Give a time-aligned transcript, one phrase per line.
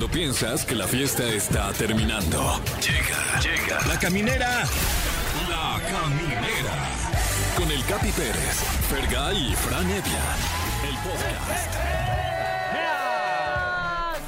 [0.00, 2.58] Cuando piensas que la fiesta está terminando.
[2.80, 3.86] Llega, llega.
[3.86, 4.62] La caminera.
[5.50, 6.88] La caminera.
[7.54, 10.24] Con el Capi Pérez, Fergay y Fran Evia.
[10.88, 11.74] El podcast.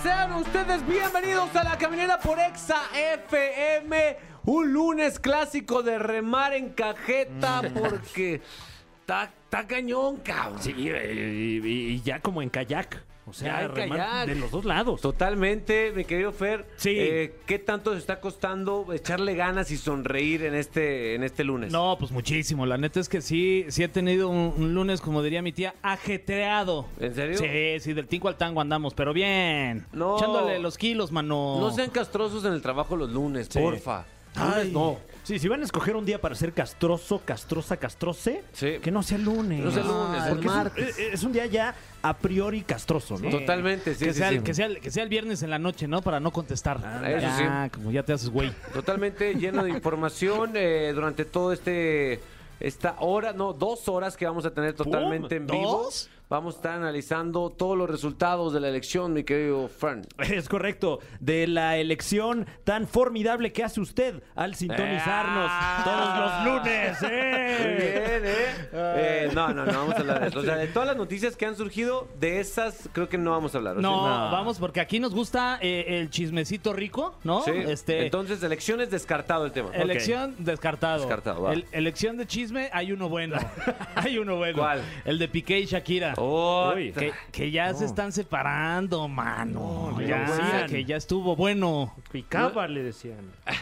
[0.03, 4.19] Sean ustedes bienvenidos a la caminera por Exa FM.
[4.45, 8.43] Un lunes clásico de remar en cajeta porque
[9.01, 10.59] está está cañón, cabrón.
[10.63, 13.05] Sí, y, y- y ya como en kayak.
[13.25, 15.01] O sea, remar de los dos lados.
[15.01, 16.67] Totalmente, mi querido Fer.
[16.77, 16.91] Sí.
[16.99, 21.71] Eh, ¿Qué tanto se está costando echarle ganas y sonreír en este, en este lunes?
[21.71, 22.67] No, pues muchísimo.
[22.67, 25.75] La neta es que sí, sí he tenido un, un lunes, como diría mi tía,
[25.83, 26.87] ajetreado.
[26.99, 27.39] ¿En serio?
[27.39, 29.87] Sí, sí, del tinco al tango andamos, pero bien.
[29.93, 30.17] No.
[30.17, 31.59] Echándole los kilos, mano.
[31.61, 34.05] No sean castrosos en el trabajo los lunes, porfa.
[34.35, 34.99] Lunes Ay, no.
[35.25, 38.79] Sí, si van a escoger un día para ser castroso, castrosa, castrose, Sí.
[38.83, 39.65] que no sea lunes.
[39.65, 40.89] No sea lunes, Porque el es un- martes.
[40.99, 43.31] es, es un día ya a priori castroso, ¿no?
[43.31, 44.35] Totalmente, sí, que, sí, sea, sí.
[44.37, 46.03] el- Que, sea, el- que sea el viernes en la noche, ¿no?
[46.03, 46.79] Para no contestar.
[47.07, 48.53] eso ya, como ya te haces güey.
[48.75, 52.21] Totalmente lleno de información eh, durante todo este
[52.59, 55.83] esta hora, no, dos horas que vamos a tener totalmente en vivo.
[55.85, 56.09] ¿Dos?
[56.33, 60.01] Vamos a estar analizando todos los resultados de la elección, mi querido Fran.
[60.19, 65.83] Es correcto, de la elección tan formidable que hace usted al sintonizarnos Ah.
[65.85, 66.97] todos los lunes.
[67.03, 67.57] ¿eh?
[67.61, 68.69] Muy bien, ¿eh?
[68.73, 70.39] Eh, No, no, no vamos a hablar de eso.
[70.39, 73.55] O sea, de todas las noticias que han surgido, de esas creo que no vamos
[73.55, 73.77] a hablar.
[73.77, 77.43] No, vamos, porque aquí nos gusta eh, el chismecito rico, ¿no?
[77.43, 77.51] Sí.
[77.55, 79.69] Este, Entonces, elecciones descartado el tema.
[79.75, 81.01] Elección descartado.
[81.01, 81.53] Descartado, va.
[81.53, 83.37] El- elección de chisme, hay uno bueno.
[83.97, 84.57] hay uno bueno.
[84.57, 84.81] ¿Cuál?
[85.05, 86.15] El de Piqué y Shakira.
[86.25, 89.91] Oh, Uy, Que, que ya se están separando, mano.
[89.93, 90.67] No, ya, decían.
[90.69, 91.95] que ya estuvo bueno.
[92.11, 93.33] Picaba, le decían.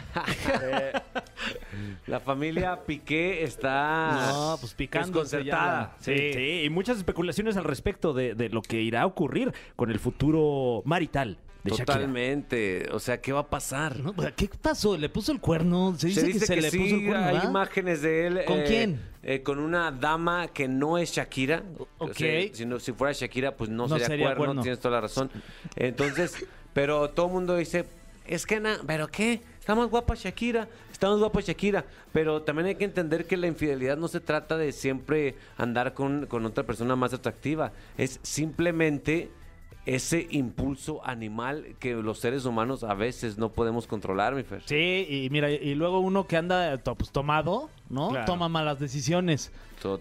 [0.62, 0.92] Eh,
[2.06, 5.94] La familia Piqué está No, pues desconcertada.
[5.98, 6.04] ya.
[6.04, 9.90] Sí, sí, y muchas especulaciones al respecto de, de lo que irá a ocurrir con
[9.90, 11.84] el futuro marital de Shakira.
[11.86, 12.88] Totalmente.
[12.92, 13.98] O sea, ¿qué va a pasar?
[14.00, 14.14] ¿No?
[14.36, 14.96] ¿Qué pasó?
[14.96, 15.94] ¿Le puso el cuerno?
[15.98, 17.26] Se dice, Se dice que se que, le sí, puso el cuerno.
[17.26, 17.50] hay ¿verdad?
[17.50, 18.40] imágenes de él.
[18.46, 19.00] ¿Con eh, quién?
[19.22, 21.62] eh, con una dama que no es Shakira.
[21.98, 22.14] O Ok.
[22.14, 24.62] sea, si, no- si fuera Shakira, pues no, No sería, sería cuerno, cuerno.
[24.62, 25.30] tienes toda la razón.
[25.76, 27.84] Entonces, pero todo el mundo dice,
[28.26, 29.40] es que, na, ¿pero qué?
[29.58, 31.84] Está más guapa Shakira, está más guapa Shakira.
[32.12, 36.26] Pero también hay que entender que la infidelidad no se trata de siempre andar con,
[36.26, 37.72] con otra persona más atractiva.
[37.98, 39.30] Es simplemente
[39.86, 44.62] ese impulso animal que los seres humanos a veces no podemos controlar, mi Fer.
[44.66, 48.10] Sí, y mira, y luego uno que anda pues, tomado, ¿no?
[48.10, 48.26] Claro.
[48.26, 49.52] Toma malas decisiones.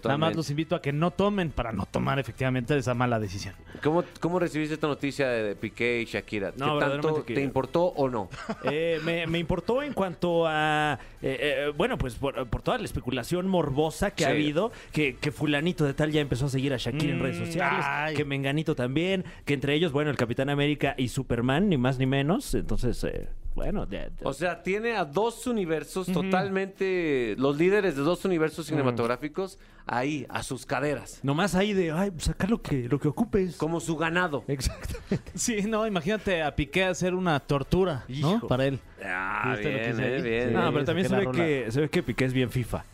[0.03, 3.53] Nada más los invito a que no tomen para no tomar efectivamente esa mala decisión.
[3.83, 6.53] ¿Cómo, ¿Cómo recibiste esta noticia de, Piqué y Shakira?
[6.57, 8.29] No, ¿Qué tanto que- te importó o no?
[8.63, 11.37] Eh, me, me importó en cuanto a, eh,
[11.67, 15.85] eh, bueno, pues por, por toda la especulación morbosa que ha habido, que, que fulanito
[15.85, 18.15] de tal ya empezó a seguir a Shakira en Mm, redes sociales, ay.
[18.15, 22.05] que Menganito también, que entre ellos, bueno, el Capitán América y Superman, ni más ni
[22.05, 23.27] menos, entonces, eh,
[23.59, 29.59] bueno, ya- O sea, tiene a dos universos totalmente, los líderes de dos universos cinematográficos
[29.85, 33.57] ahí, a sus caderas, nomás ahí de, ay, pues sacar lo que, lo que ocupes.
[33.57, 34.45] como su ganado.
[34.47, 35.31] Exactamente.
[35.35, 38.39] Sí, no, imagínate a Piqué hacer una tortura, ¿no?
[38.47, 38.79] Para él.
[39.03, 40.47] Ah, ¿Viste lo que bien, eh, bien.
[40.49, 40.53] Sí.
[40.55, 42.85] No, pero también se ve, que, se ve que Piqué es bien FIFA.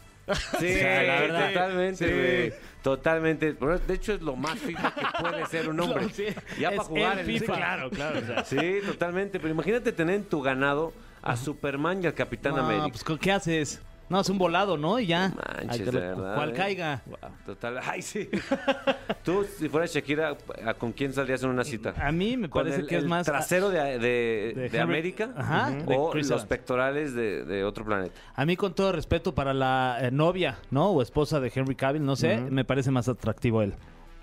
[0.60, 1.48] Sí, sea, la verdad.
[1.54, 2.56] totalmente, Sí.
[2.86, 3.54] Totalmente.
[3.54, 6.08] De hecho, es lo más FIFA que puede ser un hombre.
[6.14, 6.26] Sí.
[6.60, 7.54] Ya Es para jugar el en FIFA.
[7.56, 8.20] Claro, claro.
[8.20, 9.40] o sea, Sí, totalmente.
[9.40, 10.94] Pero imagínate tener en tu ganado
[11.24, 12.90] a Superman y al Capitán No, América.
[12.90, 13.82] pues ¿con ¿qué haces?
[14.08, 15.00] No, es un volado, ¿no?
[15.00, 15.34] Y ya.
[15.66, 16.54] Manches, de verdad, Cual ¿eh?
[16.54, 17.02] caiga.
[17.46, 17.80] Total.
[17.84, 18.30] Ay, sí.
[19.24, 21.94] Tú, si fueras Shakira, ¿a- ¿con quién saldrías en una cita?
[21.98, 23.26] A mí me ¿Con parece el, que es el más...
[23.26, 25.32] trasero de, de- América?
[25.36, 26.46] Ajá, O los Evans.
[26.46, 28.14] pectorales de, otro planeta.
[28.36, 30.92] A mí, con todo respeto para la eh, novia, ¿no?
[30.92, 33.74] O esposa de Henry Cavill, no sé, me parece más atractivo él.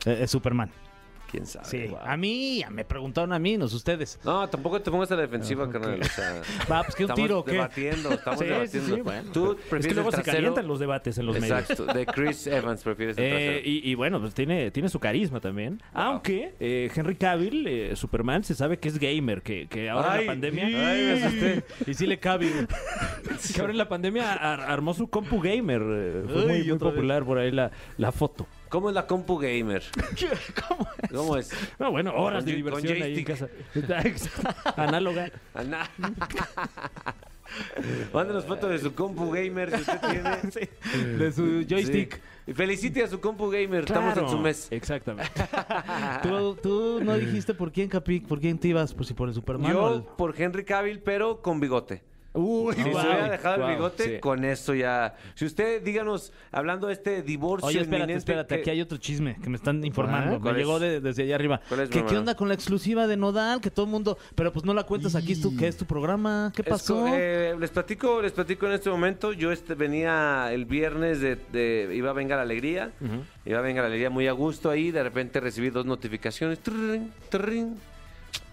[0.07, 0.71] Eh, es Superman.
[1.33, 1.65] ¿Quién sabe?
[1.67, 1.87] Sí.
[1.89, 1.99] Wow.
[2.05, 4.21] A mí, ya me preguntaron a mí, no ustedes.
[4.23, 5.99] No, tampoco te pongas a la defensiva, carnal.
[6.01, 7.53] O sea, Va, pues que un tiro, ¿qué?
[7.53, 8.95] debatiendo, estamos Sí, debatiendo.
[8.97, 9.31] sí, bueno.
[9.33, 11.59] Tú Es que prefieres luego el se calientan los debates en los medios.
[11.61, 15.41] Exacto, de Chris Evans prefieres el Eh, y, y bueno, pues tiene, tiene su carisma
[15.41, 15.83] también.
[15.95, 20.27] Aunque eh, Henry Cavill, eh, Superman, se sabe que es gamer, que, que ahora en
[20.27, 20.67] la pandemia.
[20.67, 21.65] ay, me asusté.
[21.91, 22.51] Y sí le cabe.
[23.55, 25.81] que ahora en la pandemia ar- armó su compu gamer.
[25.81, 26.95] fue Ay, muy, muy otra vez.
[26.95, 28.47] popular por ahí la, la foto.
[28.73, 29.83] ¿Cómo es la compu gamer?
[30.69, 31.11] ¿Cómo es?
[31.13, 31.51] ¿Cómo es?
[31.79, 33.49] No, bueno, horas Con de diversión ahí en casa.
[34.77, 35.31] Análoga.
[35.53, 35.91] Ana-
[38.15, 41.19] Mándanos fotos de su compu gamer si usted tiene.
[41.19, 42.19] De su joystick.
[42.47, 42.55] Sí.
[42.55, 44.69] Felicite a su compu gamer, estamos en su mes.
[44.71, 45.31] Exactamente.
[46.23, 49.35] ¿Tú, tú no dijiste por quién, Capic, por quién te ibas, por si por el
[49.35, 52.03] Superman o el- Yo por Henry Cavill, pero con bigote.
[52.35, 54.21] Uy, Si wow, se hubiera dejado wow, el bigote, sí.
[54.21, 55.15] con eso ya.
[55.35, 58.55] Si usted, díganos, hablando de este divorcio Oye, espérate, inminente, espérate.
[58.55, 60.41] que- Aquí hay otro chisme que me están informando.
[60.41, 60.67] ¿Cuál Me es?
[60.67, 61.61] llegó de- desde allá arriba.
[61.69, 63.61] ¿Cuál es, ¿Qué, onda con la exclusiva de Nodal?
[63.61, 64.17] Que todo el mundo...
[64.35, 66.53] Pero pues no la cuentas aquí, que es tu programa.
[66.57, 67.07] ¿Qué pasó?
[67.13, 69.33] eh, les platico, les platico en este momento.
[69.35, 72.93] Yo este, venía el viernes de, de- iba a venga la alegría,
[73.45, 74.91] iba a venga la alegría muy a gusto ahí.
[74.91, 76.61] De repente recibí dos notificaciones.
[76.61, 77.77] Trrrin.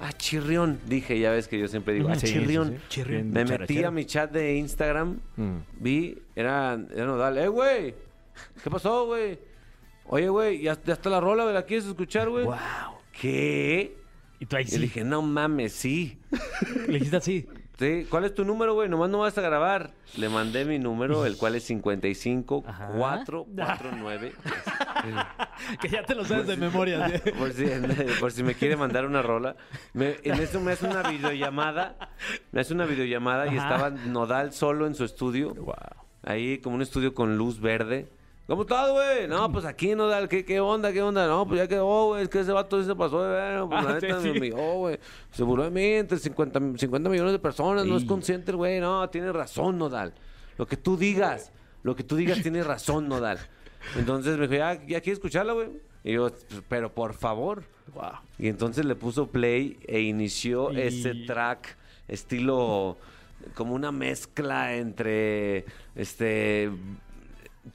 [0.01, 2.77] Ah, chirrión, dije, ya ves que yo siempre digo, ah, Sí, sí, chirrión.
[2.77, 2.83] sí.
[2.89, 3.31] Chirrión.
[3.31, 3.87] Me metí Charachero.
[3.87, 5.57] a mi chat de Instagram, Mm.
[5.79, 7.37] vi, era, era Nodal.
[7.37, 7.93] ¡Eh, güey!
[8.63, 9.39] ¿Qué pasó, güey?
[10.05, 12.45] Oye, güey, ya, ya está la rola, güey, ¿la quieres escuchar, güey?
[12.45, 12.55] Wow.
[13.19, 13.97] ¿Qué?
[14.39, 14.75] Y tú ahí Y sí.
[14.77, 16.17] le dije, no mames, sí.
[16.87, 17.47] Le dijiste así.
[17.79, 18.89] Sí, ¿cuál es tu número, güey?
[18.89, 19.91] Nomás no vas a grabar.
[20.17, 22.87] Le mandé mi número, el cual es 55 Ajá.
[22.97, 24.33] 449.
[25.81, 27.07] Que ya te lo sabes de memoria.
[27.09, 27.31] ¿sí?
[27.39, 27.65] por, si,
[28.19, 29.55] por si me quiere mandar una rola.
[29.93, 31.95] Me- en eso me hace una videollamada.
[32.51, 35.53] Me hace una videollamada y estaba Nodal solo en su estudio.
[36.23, 38.07] Ahí como un estudio con luz verde.
[38.49, 39.27] ¿Cómo estás, güey?
[39.27, 40.91] No, pues aquí, Nodal, ¿qué, ¿qué onda?
[40.91, 41.27] ¿Qué onda?
[41.27, 42.23] No, pues ya quedó, güey.
[42.23, 43.63] Es que ese vato sí se pasó de ver.
[43.69, 44.31] Pues la Ah, sí, neta sí.
[44.31, 44.99] me humilló, güey.
[45.31, 47.85] Se burló de mí entre 50, 50 millones de personas.
[47.85, 48.79] No es consciente güey.
[48.79, 50.13] No, tiene razón, Nodal.
[50.57, 51.51] Lo que tú digas,
[51.83, 53.39] lo que tú digas tiene razón, Nodal.
[53.95, 55.69] Entonces me dijo, ya, ya quieres escucharla, güey.
[56.03, 56.29] Y yo,
[56.67, 57.63] pero por favor.
[58.37, 62.97] Y entonces le puso play e inició Y- ese track estilo
[63.55, 66.69] como una mezcla entre este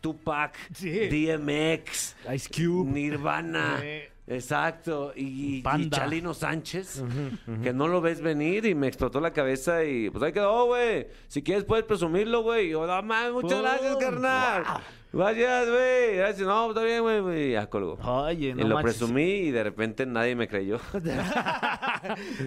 [0.01, 0.91] Tupac, Sí.
[1.09, 2.91] DMX, Ice Cube.
[2.91, 3.81] Nirvana.
[4.27, 5.91] Exacto, y, y.
[5.91, 7.03] Chalino Sánchez,
[7.63, 11.07] que no lo ves venir y me explotó la cabeza y pues ahí quedó, güey.
[11.29, 12.69] Si quieres puedes presumirlo, güey.
[12.69, 13.03] Y yo, no
[13.33, 14.65] muchas gracias, carnal.
[15.15, 16.17] Gracias, güey.
[16.17, 17.53] Gracias, no, está bien, güey.
[17.53, 17.95] Ya colgó.
[18.05, 18.97] Oye, y no lo manches.
[18.99, 20.79] presumí y de repente nadie me creyó.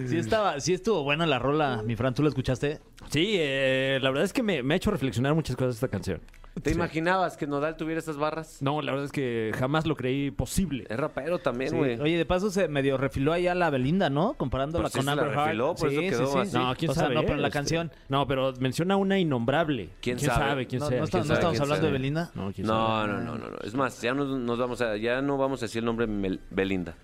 [0.06, 2.14] Sí, estaba, sí estuvo buena la rola, mi Fran.
[2.14, 2.78] ¿Tú la escuchaste?
[3.10, 6.20] Sí, eh, la verdad es que me, me ha hecho reflexionar muchas cosas esta canción.
[6.62, 6.76] ¿Te Sí.
[6.76, 8.60] imaginabas que Nodal tuviera esas barras?
[8.62, 10.86] No, la verdad es que jamás lo creí posible.
[10.88, 11.76] Es rapero también, Sí.
[11.76, 12.00] güey.
[12.00, 14.34] Oye, de paso se medio refiló ahí a la Belinda, ¿no?
[14.34, 15.36] Comparándola Pues con Amber Heard.
[15.44, 16.56] refiló, por eso quedó así.
[16.56, 17.14] No, quién O sea, sabe.
[17.14, 17.92] no, pero la Este, canción.
[18.08, 19.90] No, pero menciona una innombrable.
[20.00, 20.66] ¿Quién sabe?
[20.66, 20.98] ¿Quién no, sea?
[20.98, 21.38] no, está- ¿Quién no sabe?
[21.38, 21.92] estamos quién hablando de sabe?
[21.98, 22.30] Belinda.
[22.34, 23.58] No, No, no, no, no, no.
[23.62, 26.40] Es más, ya no nos vamos a, ya no vamos a decir el nombre Mel-
[26.50, 26.94] Belinda.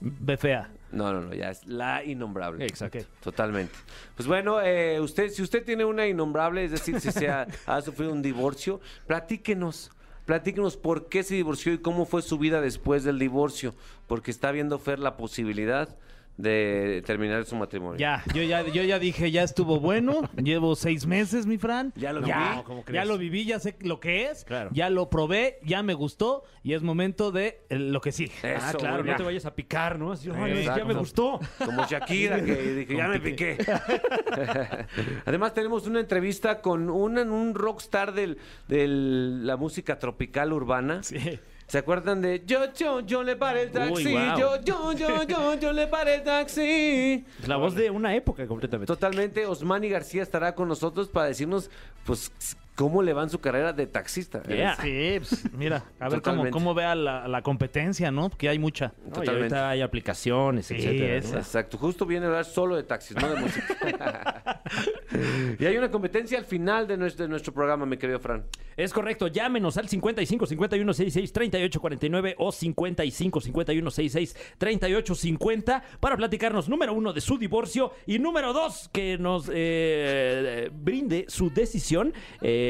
[0.00, 0.68] Ve fea.
[0.90, 2.64] No, no, no, ya es la innombrable.
[2.66, 2.98] Exacto.
[3.22, 3.72] Totalmente.
[4.16, 7.80] Pues bueno, eh, usted, si usted tiene una innombrable, es decir, si se ha, ha
[7.82, 9.90] sufrido un divorcio, platíquenos.
[10.26, 13.74] Platíquenos por qué se divorció y cómo fue su vida después del divorcio.
[14.06, 15.96] Porque está viendo Fer la posibilidad
[16.36, 17.98] de terminar su matrimonio.
[17.98, 20.28] Ya, yo ya, yo ya dije, ya estuvo bueno.
[20.42, 21.92] Llevo seis meses, mi Fran.
[21.96, 22.62] Ya lo ya, viví.
[22.64, 22.94] ¿cómo crees?
[22.94, 24.44] ya lo viví, ya sé lo que es.
[24.44, 24.70] Claro.
[24.72, 28.32] Ya lo probé, ya me gustó y es momento de eh, lo que sigue.
[28.42, 29.16] Eso, Ah, claro, güey, no ya.
[29.18, 30.12] te vayas a picar, ¿no?
[30.12, 30.80] Así, "Ay, Exacto.
[30.80, 31.40] ya me gustó.
[31.64, 33.58] Como Shakira, que dije, ya me piqué.
[35.26, 38.36] Además, tenemos una entrevista con un, un rockstar de
[38.68, 41.02] la música tropical urbana.
[41.02, 41.38] Sí.
[41.72, 44.08] ¿Se acuerdan de yo, yo, yo le paré el taxi?
[44.08, 44.38] Uy, wow.
[44.38, 47.24] Yo, yo, yo, yo, yo le paré el taxi.
[47.46, 48.86] La voz de una época completamente.
[48.86, 51.70] Totalmente, Osmani García estará con nosotros para decirnos,
[52.04, 52.30] pues,
[52.74, 54.42] cómo le va en su carrera de taxista.
[54.44, 54.76] Yeah.
[54.76, 56.50] Sí, pues, mira, a ver cómo, Totalmente.
[56.50, 58.30] cómo vea la, la competencia, ¿no?
[58.30, 58.94] Porque hay mucha.
[59.02, 59.30] No, y Totalmente.
[59.54, 61.20] ahorita hay aplicaciones, Sí, etcétera.
[61.32, 61.38] ¿no?
[61.38, 64.62] Exacto, justo viene a hablar solo de taxis, no de música.
[65.58, 68.44] y hay una competencia al final de nuestro, de nuestro programa, mi querido Fran.
[68.76, 75.82] Es correcto, llámenos al 55 51 66 38 49 o 55 51 66 38 50
[76.00, 81.50] para platicarnos, número uno, de su divorcio y número dos, que nos eh, brinde su
[81.50, 82.60] decisión eh,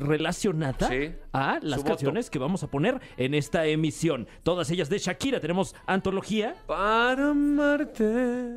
[0.00, 1.90] relacionada Sí, a las voto.
[1.90, 4.26] canciones que vamos a poner en esta emisión.
[4.42, 5.40] Todas ellas de Shakira.
[5.40, 8.54] Tenemos antología Para amarte.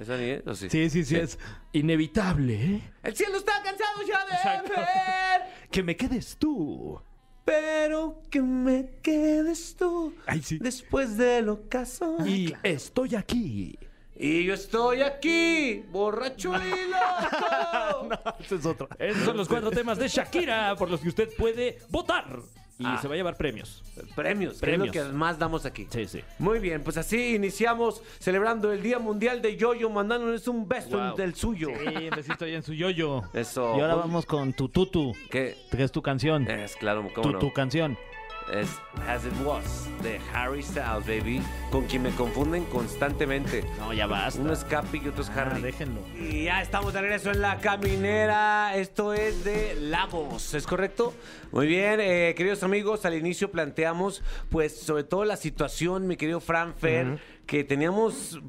[0.00, 0.46] ¿Esa ni es?
[0.46, 0.68] ¿O sí?
[0.70, 1.38] Sí, sí, sí, es.
[1.72, 2.54] inevitable.
[2.54, 2.80] ¿eh?
[3.02, 4.72] El cielo está cansado ya de Exacto.
[4.76, 5.64] ver.
[5.70, 7.00] Que me quedes tú.
[7.44, 10.58] Pero que me quedes tú Ay, sí.
[10.60, 12.16] después del ocaso.
[12.24, 13.78] Y estoy aquí.
[14.16, 18.08] Y yo estoy aquí, borracho y loco.
[18.40, 18.88] Ese es otro.
[18.98, 22.24] Esos son los cuatro temas de Shakira por los que usted puede votar.
[22.76, 22.98] Y Ah.
[23.00, 23.84] se va a llevar premios.
[24.16, 24.90] Premios, Premios.
[24.90, 25.86] que es lo que más damos aquí.
[25.90, 26.20] Sí, sí.
[26.40, 31.16] Muy bien, pues así iniciamos celebrando el Día Mundial de Yoyo, mandándoles un beso Wow.
[31.16, 31.68] del suyo.
[31.68, 33.22] Sí, un besito ahí en su yoyo.
[33.32, 33.76] Eso.
[33.76, 35.56] Y ahora vamos con tu tutu, ¿Qué?
[35.70, 36.48] que es tu canción.
[36.50, 37.38] Es claro, cómo Tu, no.
[37.38, 37.96] tu canción.
[38.52, 38.68] Es
[39.08, 43.64] As It Was de Harry Styles, baby, con quien me confunden constantemente.
[43.78, 44.40] No, ya basta.
[44.40, 45.62] Uno es Capi y otro es Ah, Harry.
[45.62, 46.00] déjenlo.
[46.18, 48.76] Y ya estamos de regreso en la caminera.
[48.76, 51.14] Esto es de Lagos, ¿es correcto?
[51.52, 56.40] Muy bien, eh, queridos amigos, al inicio planteamos, pues, sobre todo la situación, mi querido
[56.40, 58.40] Fran Fer, que teníamos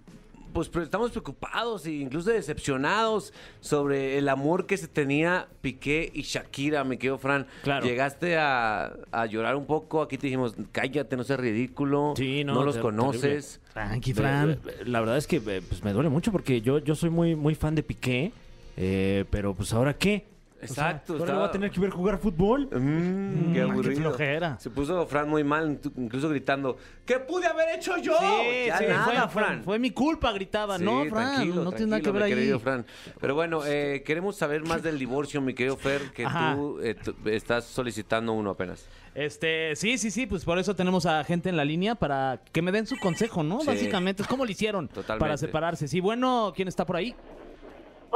[0.56, 6.86] pues estamos preocupados e incluso decepcionados sobre el amor que se tenía Piqué y Shakira,
[6.86, 7.46] mi querido Fran.
[7.62, 7.86] Claro.
[7.86, 12.54] Llegaste a, a llorar un poco, aquí te dijimos, cállate, no seas ridículo, Sí, no,
[12.54, 13.60] no los conoces.
[13.74, 14.58] Tranqui, Fran.
[14.86, 17.54] La verdad es que eh, pues me duele mucho porque yo, yo soy muy, muy
[17.54, 18.32] fan de Piqué,
[18.78, 20.26] eh, pero pues ahora qué.
[20.56, 22.62] O sea, Exacto, ahora estaba- le voy a tener que ver jugar fútbol.
[22.68, 24.02] Mm, qué Mm, qué aburrido.
[24.02, 24.58] flojera.
[24.58, 28.14] Se puso Fran muy mal, incluso gritando, ¿qué pude haber hecho yo?
[28.20, 29.64] Sí, ya sí, nada, fue, Fran.
[29.64, 30.78] Fue mi culpa, gritaba.
[30.78, 32.34] Sí, no, Fran, tranquilo, no tiene nada que ver ahí.
[32.34, 32.86] querido Fran.
[33.20, 36.56] Pero bueno, eh, queremos saber más del divorcio, mi querido Fer, que Ajá.
[36.56, 36.96] tú eh,
[37.26, 38.88] estás solicitando uno apenas.
[39.14, 42.62] Este, sí, sí, sí, pues por eso tenemos a gente en la línea para que
[42.62, 43.60] me den su consejo, ¿no?
[43.60, 43.68] Sí.
[43.68, 45.20] Básicamente, es como lo hicieron Totalmente.
[45.20, 45.88] para separarse.
[45.90, 47.14] Sí, bueno, ¿quién está por ahí?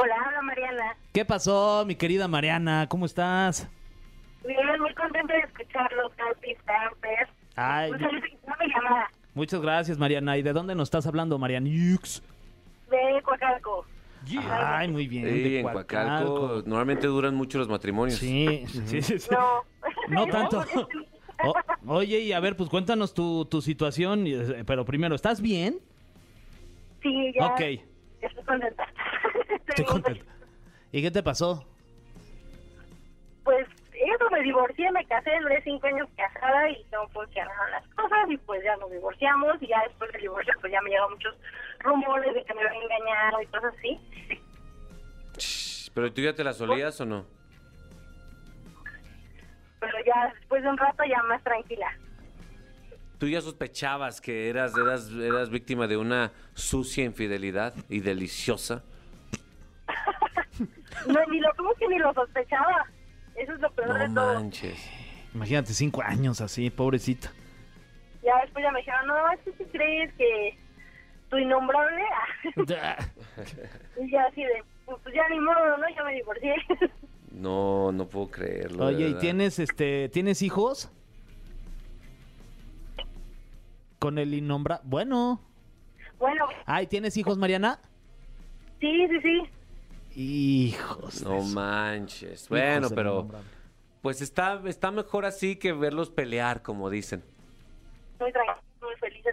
[0.02, 0.96] Hola, Mariana.
[1.12, 2.86] ¿Qué pasó, mi querida Mariana?
[2.88, 3.68] ¿Cómo estás?
[4.46, 7.28] Bien, muy contenta de escucharlos, Capi, Stamper.
[7.56, 8.20] Ay, Un saludo
[8.60, 10.36] mi llamada muchas gracias, Mariana.
[10.38, 11.68] ¿Y de dónde nos estás hablando, Mariana?
[11.68, 12.22] Yux.
[12.90, 13.84] de Coacalco.
[14.50, 15.24] Ay, muy bien.
[15.26, 16.34] Sí, de en Coacalco.
[16.34, 18.18] Coacalco normalmente duran mucho los matrimonios.
[18.18, 19.18] Sí, sí, sí.
[19.18, 19.28] sí.
[19.30, 19.62] No.
[20.08, 20.64] No tanto.
[21.42, 21.54] O-
[21.94, 25.78] oye, y a ver, pues cuéntanos tu, tu situación, eh, pero primero, ¿estás bien?
[27.02, 27.46] Sí, ya.
[27.46, 27.60] Ok,
[28.20, 28.86] Estoy contenta.
[29.70, 30.24] Estoy contento.
[30.92, 31.66] ¿Y qué te pasó?
[33.44, 38.30] Pues eso, me divorcié, me casé, duré cinco años casada y no funcionaron las cosas
[38.30, 41.36] y pues ya nos divorciamos y ya después del divorcio pues ya me llegaron muchos
[41.80, 45.90] rumores de que me habían engañado y cosas así.
[45.94, 47.26] ¿Pero tú ya te la solías o no?
[49.80, 51.90] Pero ya después de un rato ya más tranquila.
[53.18, 58.82] ¿Tú ya sospechabas que eras, eras, eras víctima de una sucia infidelidad y deliciosa?
[61.06, 62.86] No, ni lo, ¿cómo que ni lo sospechaba?
[63.36, 64.34] Eso es lo peor de No todo.
[64.34, 64.90] manches.
[65.34, 67.32] Imagínate, cinco años así, pobrecita.
[68.22, 70.58] Ya después ya me dijeron, no, es que si crees que
[71.30, 72.02] tu innombrable,
[74.00, 75.88] y ya así de, pues, ya ni modo, ¿no?
[75.94, 76.54] Ya me divorcié.
[77.30, 78.86] No, no puedo creerlo.
[78.86, 80.90] Oye, ¿y tienes este, tienes hijos?
[83.98, 84.84] Con el innombrable.
[84.88, 85.40] Bueno.
[86.18, 87.78] bueno, Ay, ¿tienes hijos, Mariana?
[88.80, 89.42] sí, sí, sí.
[90.14, 91.22] Hijos.
[91.22, 92.48] No manches.
[92.48, 93.28] Bueno, pero
[94.02, 97.22] pues está, está mejor así que verlos pelear, como dicen.
[98.18, 99.24] Muy tranquila, muy feliz.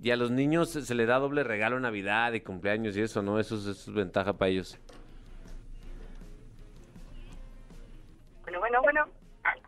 [0.00, 3.22] Y a los niños se se le da doble regalo Navidad y cumpleaños y eso,
[3.22, 3.38] ¿no?
[3.38, 4.78] Eso es, eso es ventaja para ellos.
[8.42, 9.06] Bueno, bueno, bueno.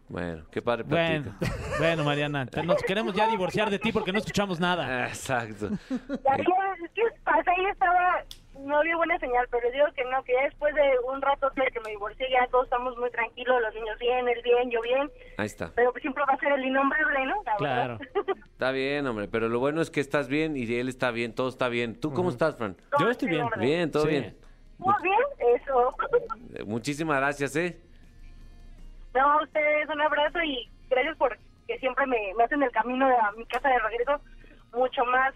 [0.08, 1.34] Bueno, qué padre Bueno,
[1.78, 5.08] bueno, Mariana, nos queremos ya divorciar de ti porque no escuchamos nada.
[5.08, 5.70] Exacto.
[5.90, 8.24] Ya, ya, es que pasé y estaba,
[8.60, 10.82] no había buena señal, pero digo que no, que ya después de
[11.12, 14.40] un rato de que me divorcié, ya todos estamos muy tranquilos, los niños bien, él
[14.42, 15.70] bien, yo bien, Ahí está.
[15.74, 17.42] pero pues siempre va a ser el innombrable, ¿no?
[17.44, 17.98] La Claro.
[17.98, 18.36] verdad.
[18.56, 21.48] Está bien, hombre, pero lo bueno es que estás bien y él está bien, todo
[21.50, 22.00] está bien.
[22.00, 22.74] ¿Tú cómo estás, Fran?
[22.90, 23.42] Todo Yo estoy bien.
[23.44, 23.60] orden.
[23.60, 24.08] Bien, todo Sí.
[24.08, 24.36] bien.
[24.78, 25.18] Muy bien,
[25.60, 25.94] eso.
[26.54, 27.78] Eh, Muchísimas gracias, ¿eh?
[29.14, 31.36] No, a ustedes un abrazo y gracias por
[31.66, 34.20] que siempre me, me hacen el camino a mi casa de regreso
[34.72, 35.34] mucho más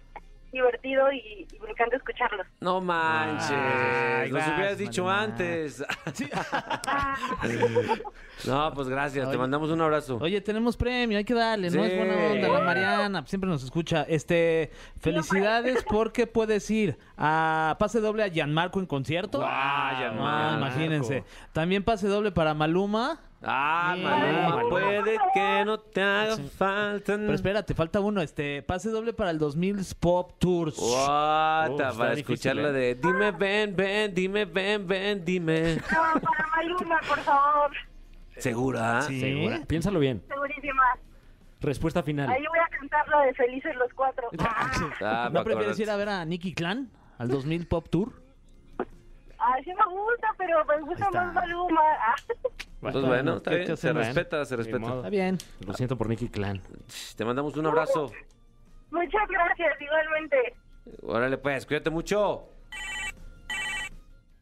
[0.52, 2.46] divertido y, y me encanta escucharlos.
[2.60, 3.50] No manches.
[3.52, 5.32] Ay, Nos hubieras dicho Mariana.
[5.32, 5.84] antes.
[8.46, 9.30] no, pues gracias.
[9.30, 10.18] Te mandamos un abrazo.
[10.20, 14.02] Oye, tenemos premio, hay que darle, no es buena onda la Mariana, siempre nos escucha.
[14.08, 19.38] Este, felicidades porque puedes ir a pase doble a Gianmarco en concierto.
[19.38, 20.56] Guau, Ah, Gianmarco.
[20.58, 21.24] imagínense.
[21.52, 23.20] También pase doble para Maluma.
[23.42, 24.02] Ah, Sí.
[24.02, 27.16] Maluma, puede que no te haga falta.
[27.16, 30.76] Pero espérate, falta uno, este, pase doble para el 2000 Pop Tours.
[30.78, 32.72] What, está para difícil, escuchar la ¿eh?
[32.72, 35.76] de Dime, ven, ven, dime, ven, ven, dime.
[35.76, 37.70] No, para Maluma, por favor.
[38.36, 39.02] ¿Segura?
[39.02, 39.20] Sí.
[39.20, 39.60] ¿Segura?
[39.66, 40.22] Piénsalo bien.
[40.28, 40.82] Segurísima.
[41.60, 42.28] Respuesta final.
[42.30, 44.28] Ahí voy a cantar la de Felices los Cuatro.
[45.02, 45.82] Ah, ¿No pa' prefieres acordarte.
[45.82, 48.19] ir a ver a Nicky Clan al 2000 Pop Tour?
[49.54, 51.80] Ay, sí me gusta, pero me gusta más Maluma.
[52.00, 52.14] Ah.
[52.80, 54.94] Pues bueno, está ¿qué- bien, qué se respeta, se respeta.
[54.96, 55.38] Está bien.
[55.66, 56.60] Lo siento por Nicky Clan.
[57.16, 58.10] Te mandamos un abrazo.
[58.90, 60.36] Muchas gracias, igualmente.
[61.02, 62.48] Órale, pues, cuídate mucho.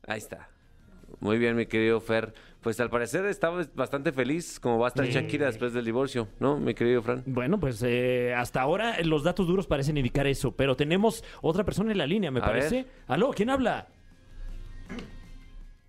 [0.06, 0.48] Ahí está.
[1.20, 2.32] Muy bien, mi querido Fer.
[2.60, 6.58] Pues al parecer estaba bastante feliz como va a estar Shakira después del divorcio, ¿no,
[6.58, 7.22] mi querido Fran?
[7.24, 11.62] Bueno, pues eh, hasta ahora eh, los datos duros parecen indicar eso, pero tenemos otra
[11.64, 12.86] persona en la línea, me A parece.
[13.06, 13.86] Aló, ¿quién habla?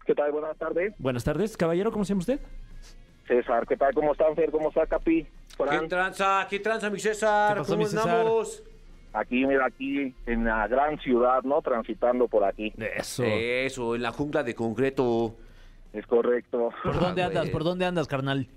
[0.10, 0.32] ¿Qué tal?
[0.32, 0.92] Buenas tardes.
[0.98, 2.40] Buenas tardes, caballero, ¿cómo se llama usted?
[3.28, 3.94] César, ¿qué tal?
[3.94, 4.50] ¿Cómo están, Fer?
[4.50, 5.24] ¿Cómo está, Capi?
[5.56, 6.48] ¿Qué tranza?
[6.50, 7.54] ¿Qué tranza, mi César?
[7.54, 8.10] ¿Qué pasó, ¿Cómo mi César?
[8.10, 8.64] andamos?
[9.14, 11.62] Aquí, mira, aquí en la gran ciudad, ¿no?
[11.62, 12.74] Transitando por aquí.
[12.98, 13.22] Eso.
[13.24, 15.36] Eso, en la jungla de concreto.
[15.94, 16.72] Es correcto.
[16.84, 17.50] ¿Por dónde Ah, andas?
[17.52, 18.48] ¿Por dónde andas, carnal?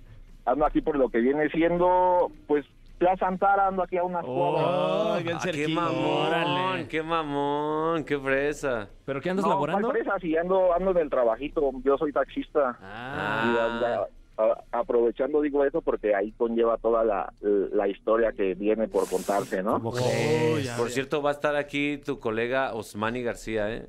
[0.47, 2.64] Ando aquí por lo que viene siendo, pues,
[3.02, 4.25] fui a Santara, ando aquí a unas.
[4.26, 6.88] Oh, bien Ah, qué mamón, Órale.
[6.88, 8.88] qué mamón, qué fresa.
[9.04, 9.88] ¿Pero qué andas No, laborando?
[9.88, 10.18] ¿cuál fresa?
[10.21, 12.78] Sí, ando, ando en el trabajito, yo soy taxista.
[12.80, 14.06] Ah, Y, anda-
[14.38, 19.62] a- aprovechando digo eso porque ahí conlleva toda la, la historia que viene por contarse,
[19.62, 19.75] ¿no?
[19.75, 20.71] ¿cómo crees?
[20.71, 23.87] Por cierto, va a estar aquí tu colega Osmani García, ¿eh?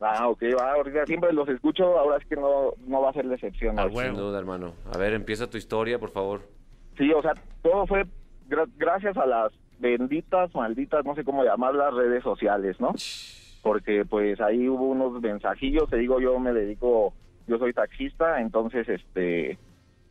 [0.00, 3.24] Ah, ok, va, ahorita siempre los escucho, ahora es que no, no va a ser
[3.24, 3.78] la excepción.
[3.78, 4.14] Ah, bueno.
[4.14, 4.74] Sin duda, hermano.
[4.92, 6.42] A ver, empieza tu historia, por favor.
[6.98, 7.32] Sí, o sea,
[7.62, 8.04] todo fue
[8.48, 12.92] gra- gracias a las benditas, malditas, no sé cómo llamarlas, redes sociales, ¿no?
[13.62, 17.14] Porque pues ahí hubo unos mensajillos, te digo, yo me dedico,
[17.46, 19.58] yo soy taxista, entonces este,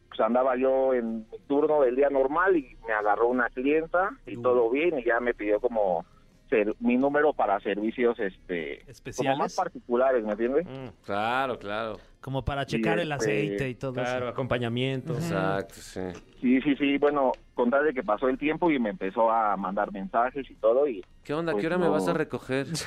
[0.09, 4.41] pues andaba yo en mi turno del día normal y me agarró una clienta y
[4.41, 6.05] todo bien y ya me pidió como
[6.49, 9.37] ser, mi número para servicios este como Especiales.
[9.39, 10.65] más particulares, ¿me entiendes?
[10.65, 11.97] Mm, Claro, claro.
[12.21, 14.33] Como para checar el este, aceite y todo Claro, eso.
[14.33, 15.13] acompañamiento.
[15.13, 16.01] Exacto, sí.
[16.39, 19.57] Sí, sí, sí, bueno, con tal de que pasó el tiempo y me empezó a
[19.57, 21.51] mandar mensajes y todo y ¿Qué onda?
[21.53, 22.67] ¿Qué Pues hora me vas a recoger?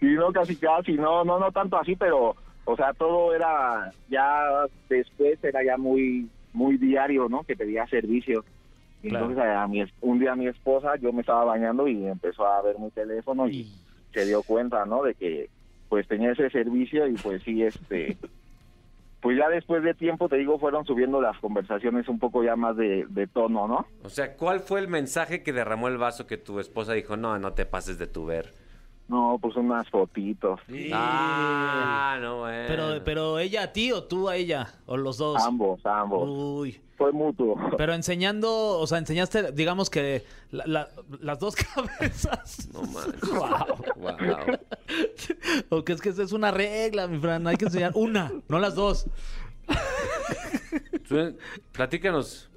[0.00, 4.66] Sí, no, casi, casi, no, no, no tanto así, pero, o sea, todo era, ya
[4.88, 7.42] después era ya muy, muy diario, ¿no?
[7.42, 8.44] Que pedía servicio.
[9.02, 9.26] Y Claro.
[9.30, 12.78] Entonces, a mi, un día mi esposa, yo me estaba bañando y empezó a ver
[12.78, 13.70] mi teléfono y
[14.12, 15.02] se dio cuenta, ¿no?
[15.02, 15.48] De que,
[15.88, 18.16] pues, tenía ese servicio y, pues, sí, este,
[19.20, 22.76] pues ya después de tiempo, te digo, fueron subiendo las conversaciones un poco ya más
[22.76, 23.86] de, de tono, ¿no?
[24.02, 27.38] O sea, ¿cuál fue el mensaje que derramó el vaso que tu esposa dijo, no,
[27.38, 28.52] no te pases de tu ver?
[29.08, 30.58] No, pues unas fotitos.
[30.92, 32.64] Ah, no, bueno.
[32.66, 35.40] Pero, pero ella a ti o tú a ella, o los dos.
[35.44, 36.28] Ambos, ambos.
[36.28, 36.80] Uy.
[36.96, 37.56] Fue mutuo.
[37.76, 40.88] Pero enseñando, o sea, enseñaste, digamos que la- la-
[41.20, 42.68] las dos cabezas.
[42.72, 43.30] No manches.
[43.30, 43.76] Wow.
[43.96, 44.58] Wow.
[45.68, 47.46] O que es que esa es una regla, mi Fran.
[47.46, 49.06] Hay que enseñar una, no las dos.
[51.72, 52.50] Platícanos.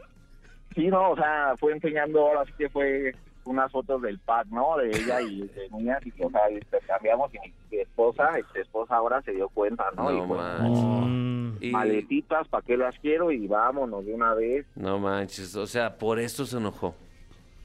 [0.76, 3.14] Sí, no, o sea, fue enseñando, ahora sí que fue
[3.46, 4.78] unas fotos del pack, ¿no?
[4.78, 9.22] De ella y de niñas, y o sea, intercambiamos y mi, esposa, ex esposa ahora
[9.22, 10.10] se dio cuenta, ¿no?
[10.12, 11.62] No y pues, manches.
[11.62, 13.32] Y- maletitas, ¿para qué las quiero?
[13.32, 14.66] Y vámonos de una vez.
[14.76, 15.56] No manches.
[15.56, 16.96] O sea, por eso se enojó.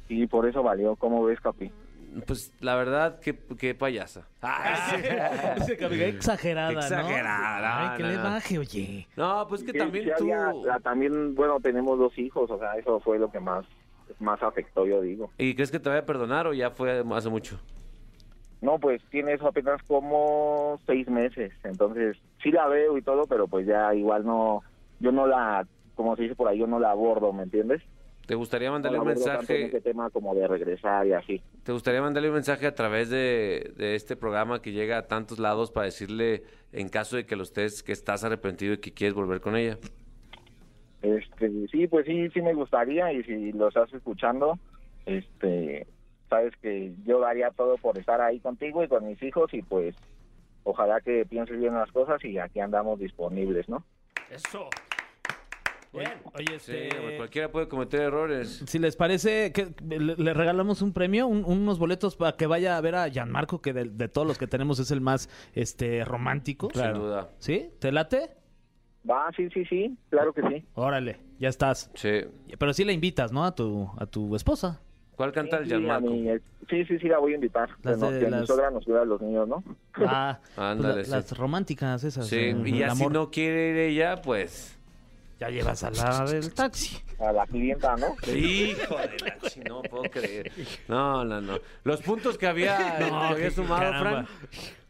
[0.08, 1.70] Y por eso valió, ¿cómo ves, Capi?
[2.26, 4.26] Pues la verdad, qué, qué payasa.
[4.42, 6.78] Amiga exagerada, ¿no?
[6.80, 9.08] Exagerada, Ay, que no, le baje, oye.
[9.16, 10.24] No, pues que Sí, también sí tú.
[10.24, 13.64] había- la- también, bueno, tenemos dos hijos, o sea, eso fue lo que más,
[14.20, 15.30] más afectó, yo digo.
[15.38, 17.60] ¿Y crees que te vaya a perdonar o ya fue hace mucho?
[18.60, 23.46] No, pues tiene eso apenas como seis meses, entonces sí la veo y todo, pero
[23.46, 24.62] pues ya igual no,
[25.00, 27.82] yo no la, como se dice por ahí, yo no la abordo, ¿me entiendes?
[28.26, 29.66] ¿Te gustaría mandarle un en mensaje?
[29.66, 31.42] ese tema como de regresar y así.
[31.62, 35.38] ¿Te gustaría mandarle un mensaje a través de, de este programa que llega a tantos
[35.38, 39.14] lados para decirle, en caso de que lo estés, que estás arrepentido y que quieres
[39.14, 39.76] volver con ella?
[41.04, 44.58] Este, sí, pues sí, sí me gustaría y si lo estás escuchando,
[45.04, 45.86] este,
[46.30, 49.94] sabes que yo daría todo por estar ahí contigo y con mis hijos y pues
[50.62, 53.84] ojalá que pienses bien las cosas y aquí andamos disponibles, ¿no?
[54.30, 54.70] Eso.
[55.92, 56.14] Bien.
[56.34, 56.88] Oye, este...
[57.18, 58.64] cualquiera puede cometer errores.
[58.66, 62.78] Si les parece, que le, le regalamos un premio, un- unos boletos para que vaya
[62.78, 66.02] a ver a Gianmarco, que de, de todos los que tenemos es el más este
[66.04, 66.70] romántico.
[66.72, 67.28] Sin duda.
[67.38, 67.70] ¿Sí?
[67.78, 68.30] ¿Te late?
[69.08, 70.64] Va, sí, sí, sí, claro que sí.
[70.74, 71.90] Órale, ya estás.
[71.94, 72.22] Sí.
[72.58, 73.44] Pero sí la invitas, ¿no?
[73.44, 74.80] A tu, a tu esposa.
[75.16, 76.08] ¿Cuál canta el Sí, Gianmarco?
[76.70, 77.68] sí, sí, sí, la voy a invitar.
[77.82, 79.62] Las no- de que las- nos cuida a los niños, ¿no?
[80.06, 81.10] Ah, pues Ándale, la- sí.
[81.10, 82.26] las románticas esas.
[82.26, 84.76] Sí, y ya si no quiere ir ella, pues...
[85.40, 86.96] Ya llevas a la del taxi.
[87.18, 88.06] A la clienta, ¿no?
[88.32, 90.50] Hijo de la no puedo creer.
[90.88, 91.58] No, no, no.
[91.82, 94.24] Los puntos que había, que había sumado, Caramba.
[94.24, 94.26] Fran.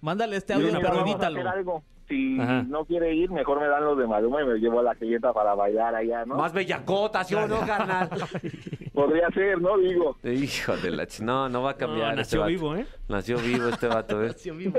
[0.03, 1.83] Mándale este audio, pero pero vamos a edítalo.
[2.08, 2.62] Si Ajá.
[2.64, 5.32] no quiere ir, mejor me dan los de Maluma y me llevo a la clienta
[5.32, 6.36] para bailar allá, ¿no?
[6.36, 8.10] Más bellacota, ¿sí o no, carnal?
[8.92, 9.78] Podría ser, ¿no?
[9.78, 10.16] Digo.
[10.22, 12.14] Hijo de la chi- No, no va a cambiar.
[12.14, 12.48] No, este nació vato.
[12.50, 12.86] vivo, ¿eh?
[13.08, 14.32] Nació vivo este vato, ¿eh?
[14.36, 14.78] Sí, vivo.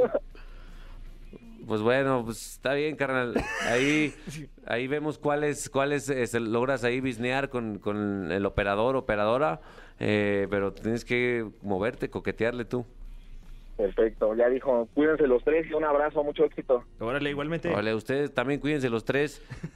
[1.68, 3.34] Pues bueno, pues está bien, carnal.
[3.68, 4.14] Ahí,
[4.68, 9.62] ahí vemos cuáles, cuáles eh, se logras ahí bisnear con, con el operador, operadora.
[10.00, 12.86] eh, pero tienes que moverte, coquetearle tú.
[13.78, 16.84] Perfecto, ya dijo, cuídense los tres y un abrazo, mucho éxito.
[17.00, 17.70] Órale, igualmente.
[17.70, 19.42] Vale, ustedes también cuídense los tres.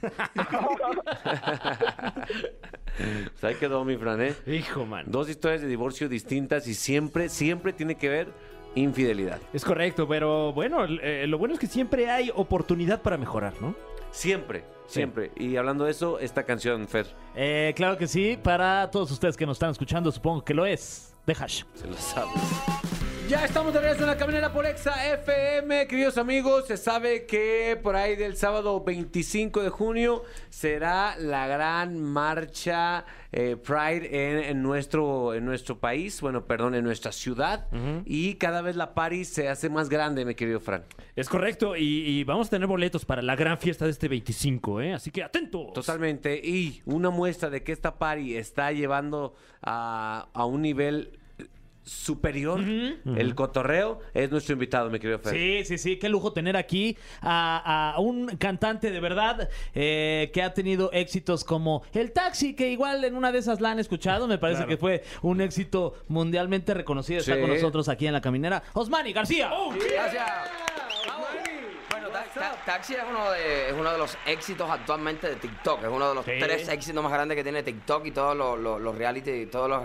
[2.96, 4.34] pues ahí quedó mi Fran, ¿eh?
[4.46, 5.04] Hijo, man.
[5.08, 8.28] Dos historias de divorcio distintas y siempre, siempre tiene que ver
[8.74, 9.38] infidelidad.
[9.52, 13.74] Es correcto, pero bueno, eh, lo bueno es que siempre hay oportunidad para mejorar, ¿no?
[14.12, 15.30] Siempre, siempre.
[15.36, 19.46] Y hablando de eso, esta canción, Fer, Eh, claro que sí, para todos ustedes que
[19.46, 21.14] nos están escuchando, supongo que lo es.
[21.26, 21.64] De Hash.
[21.74, 22.30] se lo sabe.
[23.30, 26.66] Ya estamos de regreso en la caminera por Exa FM, queridos amigos.
[26.66, 33.54] Se sabe que por ahí del sábado 25 de junio será la gran marcha eh,
[33.54, 37.68] Pride en, en nuestro, en nuestro país, bueno, perdón, en nuestra ciudad.
[38.04, 40.82] Y cada vez la party se hace más grande, mi querido Fran.
[41.14, 44.80] Es correcto, y, y vamos a tener boletos para la gran fiesta de este 25,
[44.80, 44.94] ¿eh?
[44.94, 45.72] Así que atentos.
[45.72, 46.34] Totalmente.
[46.36, 51.16] Y una muestra de que esta party está llevando a, a un nivel
[51.82, 55.32] superior el cotorreo es nuestro invitado, mi querido Fer.
[55.32, 60.42] Sí, sí, sí, qué lujo tener aquí a, a un cantante de verdad eh, que
[60.42, 64.26] ha tenido éxitos como El Taxi, que igual en una de esas la han escuchado,
[64.28, 67.20] me parece que fue un éxito mundialmente reconocido.
[67.20, 67.40] Está Sí.
[67.40, 68.62] con nosotros aquí en la caminera.
[68.74, 69.50] Osmani García.
[69.92, 70.30] Gracias.
[71.90, 75.82] Bueno, Ta- Ta- Taxi es uno, de, es uno de los éxitos actualmente de TikTok.
[75.82, 76.32] Es uno de los Sí.
[76.38, 79.68] tres éxitos más grandes que tiene TikTok y todos los, los- los reality y todos
[79.68, 79.82] los,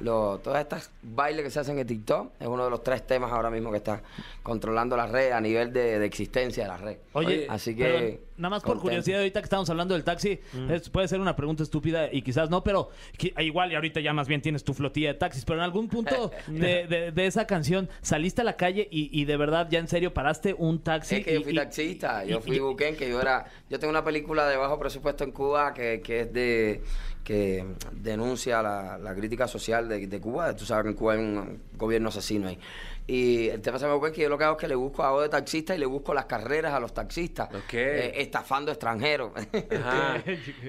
[0.00, 2.32] los- todas estas bailes que se hacen en TikTok.
[2.40, 4.02] Es uno de los tres temas ahora mismo que está
[4.42, 6.96] controlando la red a nivel de, de existencia de la red.
[7.12, 7.84] Oye, así que.
[7.84, 10.38] perdón, nada más por curiosidad, ahorita que estamos hablando del taxi,
[10.70, 14.12] es- puede ser una pregunta estúpida y quizás no, pero que- igual y ahorita ya
[14.12, 17.46] más bien tienes tu flotilla de taxis, pero en algún punto de, de- de esa
[17.46, 21.16] canción saliste a la calle y, y de verdad ya en serio paraste un taxi.
[21.16, 23.46] Es que yo fui y- taxista, yo y- fui y- buquén, que yo era...
[23.70, 26.82] Yo tengo una película de bajo presupuesto en Cuba que, que es de...
[27.26, 30.54] que denuncia la, la crítica social de, de Cuba.
[30.54, 32.56] Tú sabes que en Cuba hay un gobierno asesino ahí.
[33.08, 35.04] Y el tema se me ocurre que yo lo que hago es que le busco
[35.04, 37.48] hago de taxista y le busco las carreras a los taxistas.
[37.54, 37.74] Ok.
[37.74, 39.30] eh, estafando extranjeros.
[39.78, 40.22] Ajá.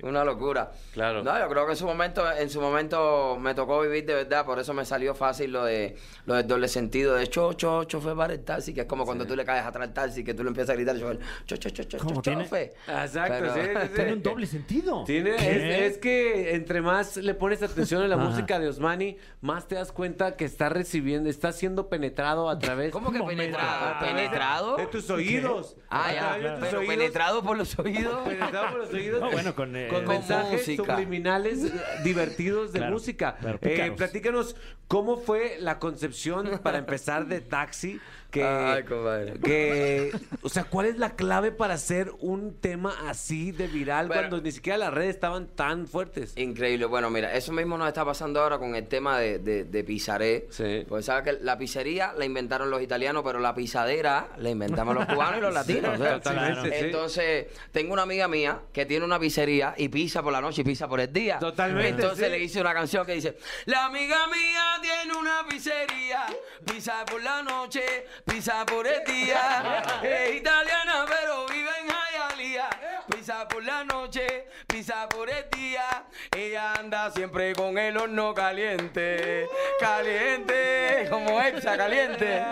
[0.03, 0.71] Una locura.
[0.93, 1.23] Claro.
[1.23, 4.45] No, yo creo que en su momento, en su momento me tocó vivir de verdad,
[4.45, 5.95] por eso me salió fácil lo de
[6.25, 9.25] lo del doble sentido de cho, cho, chofer para el taxi, que es como cuando
[9.25, 11.69] tú le caes atrás al taxi, que tú le empiezas a gritar chofer, cho, cho,
[11.71, 12.43] cho, cho, ¿Cómo cho, tiene?
[12.43, 12.73] chofe.
[12.87, 13.93] Exacto, Pero- sí, sí, sí.
[13.95, 15.03] Tiene un doble sentido.
[15.05, 19.67] Tiene, es, es que entre más le pones atención a la música de Osmani, más
[19.67, 22.91] te das cuenta que está recibiendo, está siendo penetrado a través.
[22.91, 23.99] ¿Cómo que penetrado?
[23.99, 24.75] ¿Penetrado?
[24.77, 25.75] De tus oídos.
[25.89, 26.95] Ah, ya, tus pero oídos.
[26.95, 28.27] penetrado por los oídos.
[28.27, 29.21] Penetrado por los oídos.
[29.21, 30.93] No, bueno, con, eh, con con mensajes música.
[30.95, 31.71] subliminales eh,
[32.03, 33.37] divertidos de Claro, música.
[33.39, 34.55] claro, Eh, platícanos
[34.87, 37.99] cómo fue la concepción para empezar de Taxi.
[38.37, 39.33] Que, Ay, compadre.
[39.39, 44.21] que, o sea, ¿cuál es la clave para hacer un tema así de viral Bueno.
[44.23, 46.33] cuando ni siquiera las redes estaban tan fuertes?
[46.37, 46.85] Increíble.
[46.85, 50.47] Bueno, mira, eso mismo nos está pasando ahora con el tema de, de, de Pizaré.
[50.49, 50.85] Sí.
[50.87, 55.05] Pues sabes que la pizzería la inventaron los italianos, pero la pisadera la inventamos los
[55.05, 55.99] cubanos y los latinos.
[55.99, 56.85] o sea, Totalmente, sí.
[56.85, 60.65] Entonces, tengo una amiga mía que tiene una pizzería y pisa por la noche y
[60.65, 61.39] pisa por el día.
[61.39, 62.31] Totalmente, Entonces sí.
[62.31, 66.25] le hice una canción que dice: La amiga mía tiene una pizzería,
[66.65, 67.81] pisa por la noche,
[68.27, 69.83] pisa por el día.
[70.03, 72.69] Es italiana, pero vive en Hialeah.
[73.09, 76.05] Pisa por la noche, pisa por el día.
[76.35, 79.47] Ella anda siempre con el horno caliente,
[79.79, 82.43] caliente, como hecha caliente.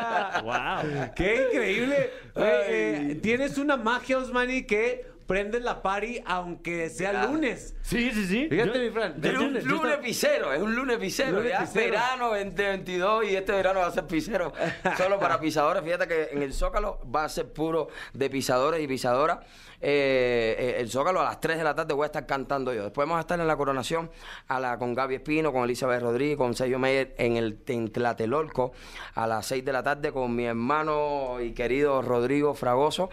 [0.44, 1.12] Wow.
[1.16, 2.12] ¡Qué increíble!
[2.36, 2.66] Oye, Ay.
[3.12, 7.34] eh, tienes una magia, Osmani, que prende la party aunque sea Claro.
[7.34, 7.76] lunes.
[7.82, 8.48] Sí, sí, sí.
[8.50, 9.16] Fíjate, Yo- mi Fran.
[9.24, 11.38] Es un lunes estaba- pisero, es un lunes pisero.
[11.38, 11.92] Lunes ya pisero.
[11.92, 14.54] verano 2022 y este verano va a ser pisero
[14.98, 15.84] solo para pisadores.
[15.84, 19.40] Fíjate que en el Zócalo va a ser puro de pisadores y pisadoras.
[19.82, 22.84] Eh, eh, el Zócalo a las 3 de la tarde voy a estar cantando yo.
[22.84, 24.10] Después vamos a estar en la coronación
[24.48, 28.72] a la, con Gaby Espino, con Elizabeth Rodríguez, con Sergio Meyer en el en Tlatelolco
[29.16, 33.10] a las 6 de la tarde con mi hermano y querido Rodrigo Fragoso.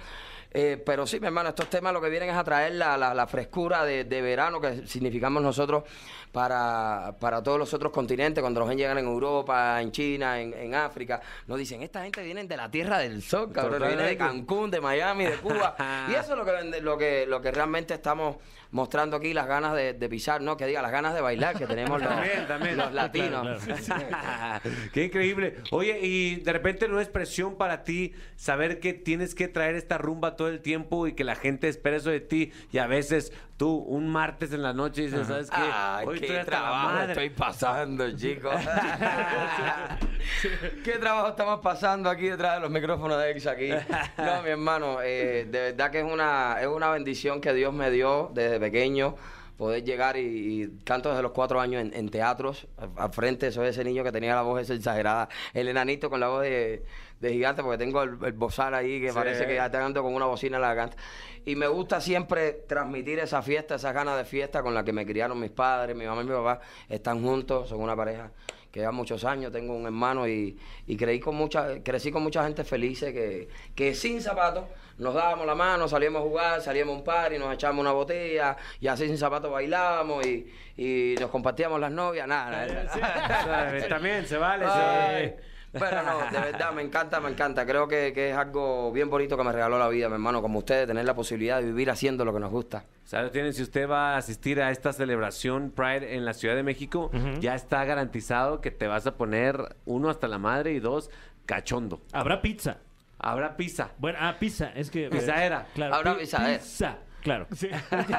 [0.55, 3.15] Eh, pero sí, mi hermano, estos temas lo que vienen es a traer la, la-
[3.15, 5.85] la frescura de, de verano que significamos nosotros
[6.33, 8.41] para, para todos los otros continentes.
[8.41, 12.23] Cuando los gente llegan en Europa, en China, en, en África, nos dicen, esta gente
[12.23, 13.83] viene de la tierra del sol, cabrón.
[13.87, 14.17] Viene de.
[14.17, 15.77] Cancún, de Miami, de Cuba.
[16.11, 18.37] y eso es lo que, lo que, lo que realmente estamos
[18.71, 20.57] mostrando aquí, las ganas de, de pisar, ¿no?
[20.57, 22.77] Que diga, las ganas de bailar que tenemos los, También, también.
[22.79, 23.63] los latinos.
[24.93, 25.57] Qué increíble.
[25.71, 29.99] Oye, y de repente no es presión para ti saber que tienes que traer esta
[29.99, 33.33] rumba todo el tiempo y que la gente espera eso de ti y a veces
[33.63, 35.57] tú un martes en la noche dices, ¿sabes qué?
[35.57, 37.13] Ay, Hoy estoy qué hasta la trabajo madre".
[37.13, 38.57] estoy pasando, chicos.
[40.85, 43.71] qué trabajo estamos pasando aquí detrás de los micrófonos de Ex aquí.
[44.19, 47.89] No, mi hermano, eh, de verdad que es una, es una bendición que Dios me
[47.93, 49.15] dio desde pequeño
[49.57, 52.67] poder llegar y, y canto desde los cuatro años en, en teatros.
[52.79, 55.29] Al, al frente soy ese niño que tenía la voz esa exagerada.
[55.55, 56.85] El enanito con la voz de,
[57.23, 59.15] de gigante porque tengo el, el bozal ahí que Sí.
[59.15, 60.97] parece que ya está ando con una bocina en la garganta.
[61.45, 65.07] Y me gusta siempre transmitir esa fiesta, esas ganas de fiesta con la que me
[65.07, 66.61] criaron mis padres, mi mamá y mi papá.
[66.89, 68.31] Están juntos, son una pareja
[68.73, 72.43] que lleva muchos años, tengo un hermano y, y creí con mucha, crecí con mucha
[72.45, 74.65] gente feliz que, que sin zapatos
[74.97, 77.93] nos dábamos la mano, salíamos a jugar, salíamos a un par y nos echábamos una
[77.93, 83.79] botella y así sin zapatos bailábamos y, y nos compartíamos las novias, nada, nada.
[83.91, 84.65] También se vale.
[84.65, 85.52] se Ay, vale.
[85.73, 87.65] Pero no, de verdad, me encanta, me encanta.
[87.65, 90.59] Creo que, que es algo bien bonito que me regaló la vida, mi hermano, como
[90.59, 92.85] ustedes, tener la posibilidad de vivir haciendo lo que nos gusta.
[93.05, 93.33] ¿Sabes?
[93.33, 97.11] Tienen, si usted va a asistir a esta celebración Pride en la Ciudad de México,
[97.41, 101.11] ya está garantizado que te vas a poner uno hasta la madre y dos
[101.47, 102.03] cachondo.
[102.13, 102.77] Habrá pizza.
[103.19, 103.91] Habrá pizza.
[103.99, 104.73] Bueno, ah, pizza.
[104.75, 105.09] Es que.
[105.09, 105.67] Pizzadera.
[105.75, 105.95] Claro.
[105.95, 106.59] Habrá pi- pizzadera.
[106.59, 106.97] Pizza.
[107.23, 107.47] Claro.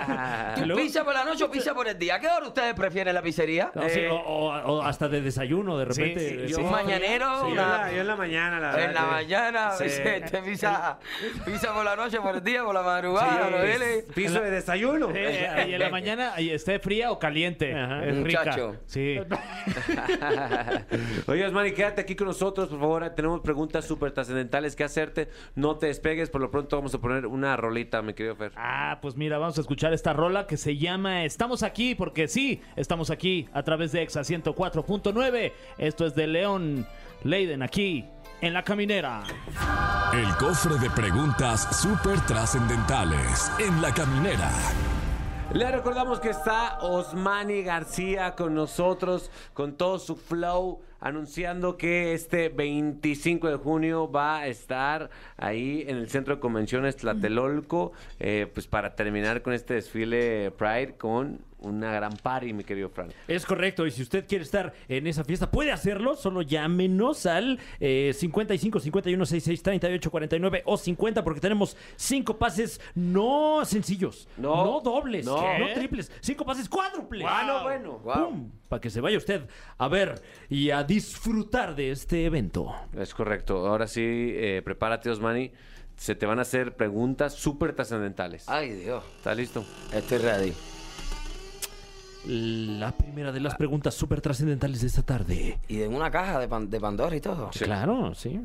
[0.66, 2.16] Luego- ¿Pizza por la noche o pizza por el día?
[2.16, 3.72] ¿A qué hora ustedes prefieren la pizzería?
[3.76, 6.20] No, sí, Eh, o, o- o hasta de desayuno, de repente.
[6.20, 7.46] sí, Sí, yo- ¿Un mañanero?
[7.46, 9.84] Sí, una- en la, yo en la mañana, la En verdad la que- mañana, Sí.
[9.86, 11.00] Vicente, pizza,
[11.46, 14.04] pizza por la noche, por el día, por la madrugada, ¿no Sí, viene?
[14.16, 15.10] Piso de desayuno.
[15.14, 17.74] Eh, y en la mañana esté fría o caliente.
[17.78, 18.06] Ajá.
[18.06, 18.40] Es rica.
[18.40, 18.76] Muchacho.
[18.86, 19.20] Sí.
[21.28, 23.10] Oye, Osmani, quédate aquí con nosotros, por favor.
[23.12, 25.30] Tenemos preguntas súper trascendentales que hacerte.
[25.56, 28.52] No te despegues, por lo pronto vamos a poner una rolita, mi querido Fer.
[28.56, 32.62] Ah, pues mira, vamos a escuchar esta rola que se llama Estamos aquí, porque sí,
[32.76, 35.54] estamos aquí a través de Exa 104.9.
[35.78, 36.88] Esto es de León
[37.24, 38.06] Leiden aquí
[38.42, 39.24] en la caminera.
[40.14, 44.52] El cofre de preguntas súper trascendentales en la caminera.
[45.54, 52.48] Le recordamos que está Osmani García con nosotros, con todo su flow, anunciando que este
[52.50, 58.68] 25 de junio va a estar ahí en el Centro de Convenciones Tlatelolco, eh, pues
[58.68, 63.08] para terminar con este desfile Pride con una gran party, mi querido Fran.
[63.26, 67.58] Es correcto, y si usted quiere estar en esa fiesta, puede hacerlo, solo llámenos al
[67.80, 74.66] eh, 55 51 66 38 49 o 50, porque tenemos cinco pases no sencillos, No.
[74.66, 75.58] no, dobles, No.
[75.58, 77.26] no triples, cinco pases cuádruples.
[77.30, 78.00] Ah, no, bueno.
[78.00, 78.52] Wow.
[78.68, 79.44] Para que se vaya usted
[79.78, 82.72] a ver y a disfrutar de este evento.
[82.96, 83.66] Es correcto.
[83.68, 85.52] Ahora sí, eh, prepárate, Osmani.
[85.96, 88.48] Se te van a hacer preguntas súper trascendentales.
[88.50, 89.64] Ay, Dios, ¿Estás listo?
[89.94, 90.54] estoy ready.
[92.26, 95.60] La primera de las preguntas súper trascendentales de esta tarde.
[95.68, 97.50] Y en una caja de, pan- de Pandora y todo.
[97.50, 98.40] Claro, sí.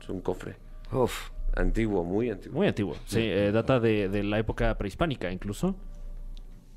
[0.00, 0.56] Es un cofre
[0.90, 1.30] Uf.
[1.54, 2.56] antiguo, muy antiguo.
[2.58, 2.96] Muy antiguo.
[3.06, 5.76] Sí, eh, data de, de la época prehispánica incluso.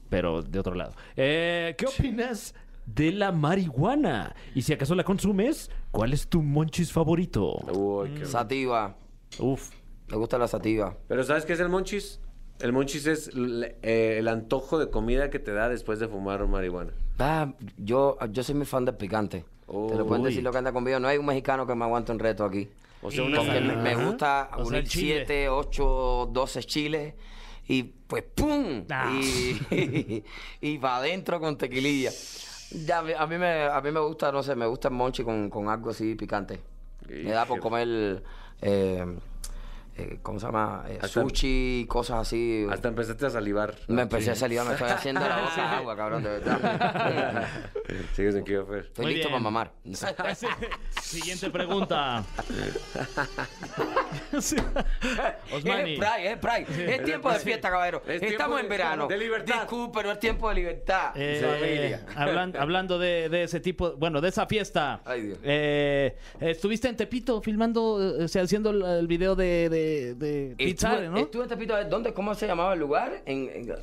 [0.10, 0.94] Pero de otro lado.
[1.16, 2.54] Eh, ¿Qué opinas
[2.88, 4.36] de la marihuana?
[4.56, 7.58] Y si acaso la consumes, ¿cuál es tu monchis favorito?
[7.72, 8.96] Uy, qué- Sativa.
[9.38, 9.70] Uf.
[10.10, 10.98] Me gusta la sativa.
[11.08, 12.20] Pero ¿sabes qué es el monchis?
[12.60, 16.92] El monchis es eh, el antojo de comida que te da después de fumar marihuana.
[17.20, 19.46] Ah, yo, yo soy muy fan del picante.
[19.68, 20.30] Te lo pueden Uy.
[20.30, 20.98] decir lo que anda conmigo.
[21.00, 22.70] No hay un mexicano que me aguante un reto aquí.
[23.02, 25.16] O sea, una Porque me, gusta O sea, el unir chile.
[25.28, 27.14] 7, 8, 12 chiles
[27.68, 28.86] y pues ¡pum!
[28.90, 29.12] Ah.
[29.22, 30.24] Y,
[30.62, 32.12] y, para adentro con tequililla.
[32.72, 34.94] Ya, a mí- a mí, me, a mí me gusta, no sé, me gusta el
[34.94, 36.60] monchi con, con algo así picante.
[37.24, 38.24] Me da por comer,
[38.62, 39.18] eh,
[39.98, 40.86] eh, ¿cómo se llama?
[40.88, 42.66] Eh, sushi, cosas así.
[42.70, 43.76] Hasta empezaste a salivar.
[43.88, 47.48] Me empecé a salir, me estoy haciendo la boca agua, cabrón, de verdad.
[48.14, 48.80] Sigues en Kio Fer.
[48.86, 49.44] Estoy Muy listo bien.
[49.44, 49.72] para mamar.
[51.02, 52.24] Siguiente pregunta.
[54.40, 54.56] Sí.
[55.54, 55.94] Osmani.
[55.94, 56.96] Es Pride, es Pride.
[56.96, 58.02] Es tiempo de fiesta, caballero.
[58.08, 59.08] Es Estamos de- en verano.
[59.08, 59.62] de libertad.
[59.62, 61.12] Disculpe, pero es tiempo de libertad.
[61.16, 62.06] Eh, familia.
[62.16, 65.02] hablan- hablando de, de ese tipo, bueno, de esa fiesta.
[65.06, 65.40] Ay, Dios.
[65.44, 67.84] Eh, estuviste en Tepito filmando,
[68.24, 69.70] o sea, haciendo el, el video de,
[70.16, 70.56] de,
[71.10, 71.18] ¿no?
[71.18, 72.14] estuve en Tepito, ¿dónde?
[72.14, 73.22] ¿Cómo se llamaba el lugar?
[73.26, 73.74] En, en-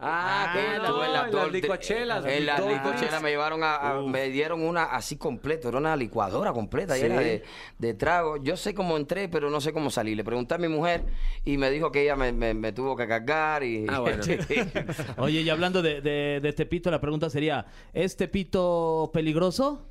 [0.00, 1.04] Ah, que ¿cómo estuve no?
[1.06, 2.24] en las En las Dol- licuachelas.
[2.24, 6.52] En las licuachelas me llevaron a, a- me dieron una así completa, era una licuadora
[6.52, 7.24] completa llena Sí.
[7.24, 7.42] de,
[7.78, 8.36] de trago.
[8.36, 10.14] Yo sé cómo entré, pero no sé cómo salí.
[10.14, 11.02] Le pregunté a mi mujer
[11.44, 14.22] y me dijo que ella me, me- me tuvo que cargar y Ah, bueno.
[15.18, 19.84] Oye, y hablando de, de- de Tepito, la pregunta sería, ¿es Tepito peligroso?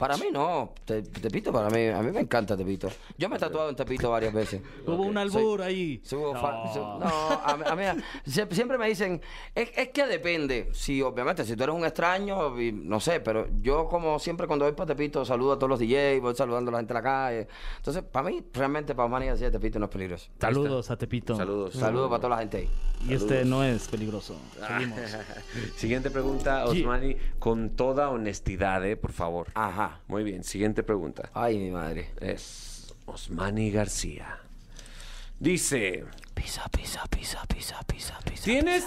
[0.00, 2.88] Para mí no, Te- Tepito para mí, a mí me encanta Tepito.
[3.18, 4.62] Yo me he tatuado en Tepito varias veces.
[4.86, 6.00] Hubo un albur ahí.
[6.02, 6.72] Fa- No.
[6.72, 9.20] su- no, a, mí- a mí sie- siempre me dicen,
[9.54, 10.70] es, es que depende.
[10.72, 14.64] Si obviamente, si tú eres un extraño, y no sé, pero yo como siempre cuando
[14.64, 17.02] voy para Tepito saludo a todos los DJs, voy saludando a la gente en la
[17.02, 17.48] calle.
[17.76, 20.30] Entonces, para mí, realmente, para Manía decir Tepito no es peligroso.
[20.40, 21.36] Saludos a Tepito.
[21.36, 21.74] Saludos.
[21.74, 22.70] Saludos para toda la gente ahí.
[23.06, 24.36] Y este no es peligroso.
[24.66, 24.98] Seguimos.
[25.76, 28.96] Siguiente pregunta, Osmani, con toda honestidad, ¿eh?
[28.96, 29.48] Por favor.
[29.54, 29.89] Ajá.
[30.08, 31.30] Muy bien, siguiente pregunta.
[31.34, 32.10] Ay, mi madre.
[32.20, 34.38] Es Osmani García.
[35.38, 38.44] Dice, Pisa, pisa, pisa, pisa, pisa, pisa.
[38.44, 38.84] ¿tienes,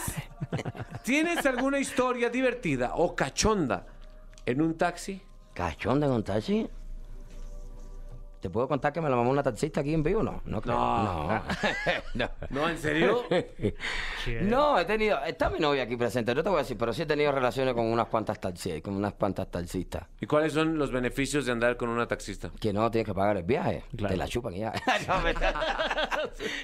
[1.03, 3.85] ¿tienes alguna historia divertida o cachonda
[4.45, 5.21] en un taxi?
[5.53, 6.67] ¿Cachón de un taxi?
[8.43, 10.21] ¿Te puedo contar que me la mamó una taxista aquí en vivo?
[10.21, 10.75] No, no creo.
[10.75, 11.27] No.
[11.29, 11.43] No.
[12.15, 12.29] no.
[12.49, 13.23] No, ¿en serio?
[14.41, 17.01] No, he tenido, está mi novia aquí presente, no te voy a decir, pero sí
[17.01, 20.03] he tenido relaciones con unas cuantas taxis, con unas cuantas taxistas.
[20.21, 22.49] ¿Y cuáles son los beneficios de andar con una taxista?
[22.59, 24.71] Que no tienes que pagar el viaje, te la chupan y ya.
[25.07, 25.33] no, me-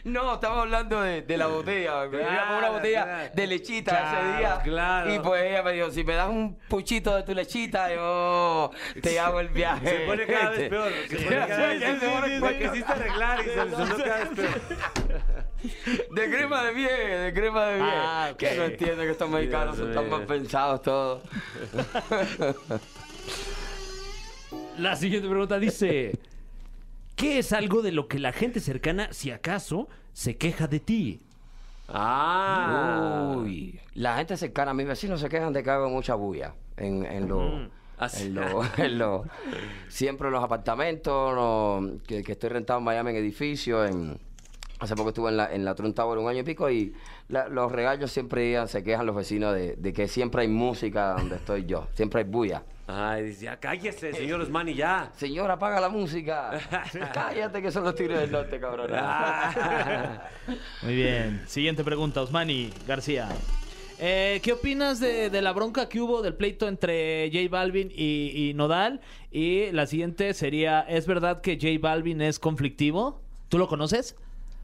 [0.06, 2.06] No, estamos hablando de, de la botella.
[2.08, 3.30] Me iba con una Claro, botella claro.
[3.34, 4.60] de lechita Claro, ese día.
[4.64, 5.14] claro.
[5.16, 9.20] Y pues ella me dijo, si me das un puchito de tu lechita, yo te
[9.20, 9.86] hago el viaje.
[9.88, 10.92] Se pone cada vez peor.
[11.10, 13.60] Se pone cada vez Quisiste arreglar y se.
[16.12, 17.92] De crema de miel, de crema de miel.
[17.94, 18.38] Ah, ok.
[18.38, 21.22] Que no entiende que estos mexicanos son tan mal pensados todos.
[24.78, 26.18] La siguiente pregunta dice:
[27.16, 31.20] ¿Qué es algo de lo que la gente cercana, si acaso, se queja de ti?
[31.90, 33.34] Ah.
[33.36, 37.06] Uy, la gente cercana a mis vecinos se quejan de que hago mucha bulla en,
[37.06, 37.68] en lo, Ah,
[38.08, 38.28] sí.
[38.28, 39.26] en lo, en lo-
[39.90, 44.18] siempre en los apartamentos, no, que, que estoy rentado en Miami en edificios, en,
[44.80, 46.94] hace poco estuve en la, en la Trump Tower un año y pico y
[47.28, 51.16] la- los regalos siempre iban, se quejan los vecinos de, de que siempre hay música
[51.18, 52.64] donde estoy yo, siempre hay bulla.
[52.92, 55.12] Ay, dice, ya cállese, señor Osmani, ya.
[55.16, 56.50] Señora, apaga la música.
[57.14, 58.90] Cállate que son los tigres del norte, cabrón.
[60.82, 61.44] Muy bien.
[61.46, 63.30] Siguiente pregunta, Osmani García.
[64.02, 69.02] Eh, ¿Qué opinas de, la bronca que hubo del pleito entre J Balvin y, Nodal?
[69.30, 73.20] Y la siguiente sería, ¿es verdad que J Balvin es conflictivo?
[73.50, 74.16] ¿Tú lo conoces?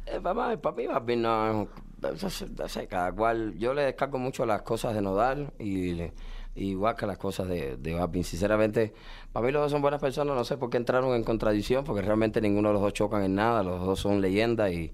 [0.06, 1.67] Eh, para, para mí, bien, no.
[2.02, 3.58] no sé, cada cual.
[3.58, 6.12] Yo le descargo mucho las cosas de Nodal y,
[6.56, 8.24] igual que las cosas de, de Balvin.
[8.24, 8.93] Sinceramente,
[9.34, 10.34] para mí los dos son buenas personas.
[10.38, 13.36] No sé por qué entraron en contradicción, porque realmente ninguno de los dos chocan en
[13.36, 13.63] nada.
[13.63, 14.93] Los dos son leyendas y.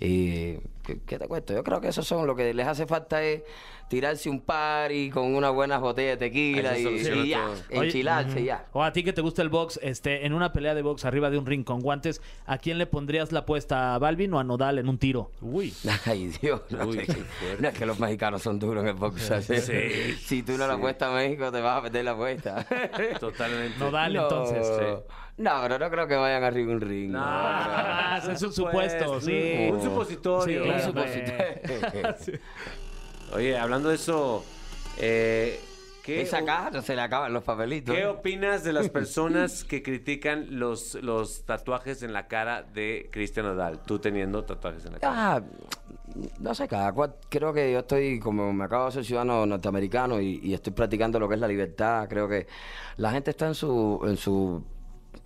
[0.00, 1.54] y ¿qué, te cuento?
[1.54, 3.42] Yo creo que esos son lo que les hace falta es
[3.88, 7.46] tirarse un party con una buena botella de tequila Eso y, y ya.
[7.70, 8.66] Oye, enchilarse y ya.
[8.72, 11.30] O a ti que te gusta el box, este, en una pelea de box arriba
[11.30, 13.94] de un ring con guantes, ¿a quién le pondrías la apuesta?
[13.94, 15.30] ¿A Balvin o a Nodal en un tiro?
[15.40, 15.72] Uy.
[16.06, 17.24] Ay, Dios, no, Uy, sé
[17.60, 19.32] no es que los mexicanos son duros en el box.
[20.24, 22.66] si tú no la apuestas a México, te vas a perder la apuesta.
[23.20, 23.78] Totalmente.
[23.78, 24.66] Nodal, No, entonces.
[25.36, 27.10] No, pero no creo que vayan arriba un ring.
[27.10, 29.68] No, no, Ah, es un supuesto, sí.
[29.72, 30.44] Un supositorio.
[30.44, 30.84] Sí, Un claro.
[30.84, 32.38] supositorio.
[33.34, 34.44] Oye, hablando de eso,
[34.98, 35.58] eh,
[36.04, 37.96] ¿qué, Esa caja no se le acaban los papelitos.
[37.96, 43.46] ¿qué opinas de las personas que critican los, los tatuajes en la cara de Cristian
[43.46, 43.80] Nodal?
[43.84, 45.34] Tú teniendo tatuajes en la cara.
[45.34, 45.42] Ah,
[46.38, 47.16] no sé, cada cual.
[47.28, 51.18] Creo que yo estoy, como me acabo de ser ciudadano norteamericano y, y estoy practicando
[51.18, 52.06] lo que es la libertad.
[52.08, 52.46] Creo que
[52.98, 54.62] la gente está en su, en su,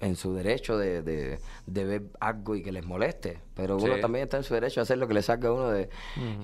[0.01, 3.39] en su derecho de, de- de ver algo y que les moleste.
[3.55, 5.71] Pero uno también está en su derecho a hacer lo que le salga a uno
[5.71, 5.89] de.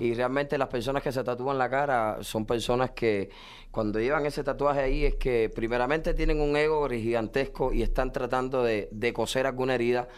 [0.01, 3.31] Y realmente las personas que se tatúan la cara son personas que
[3.71, 8.63] cuando llevan ese tatuaje ahí es que primeramente tienen un ego gigantesco y están tratando
[8.63, 10.09] de, de coser alguna herida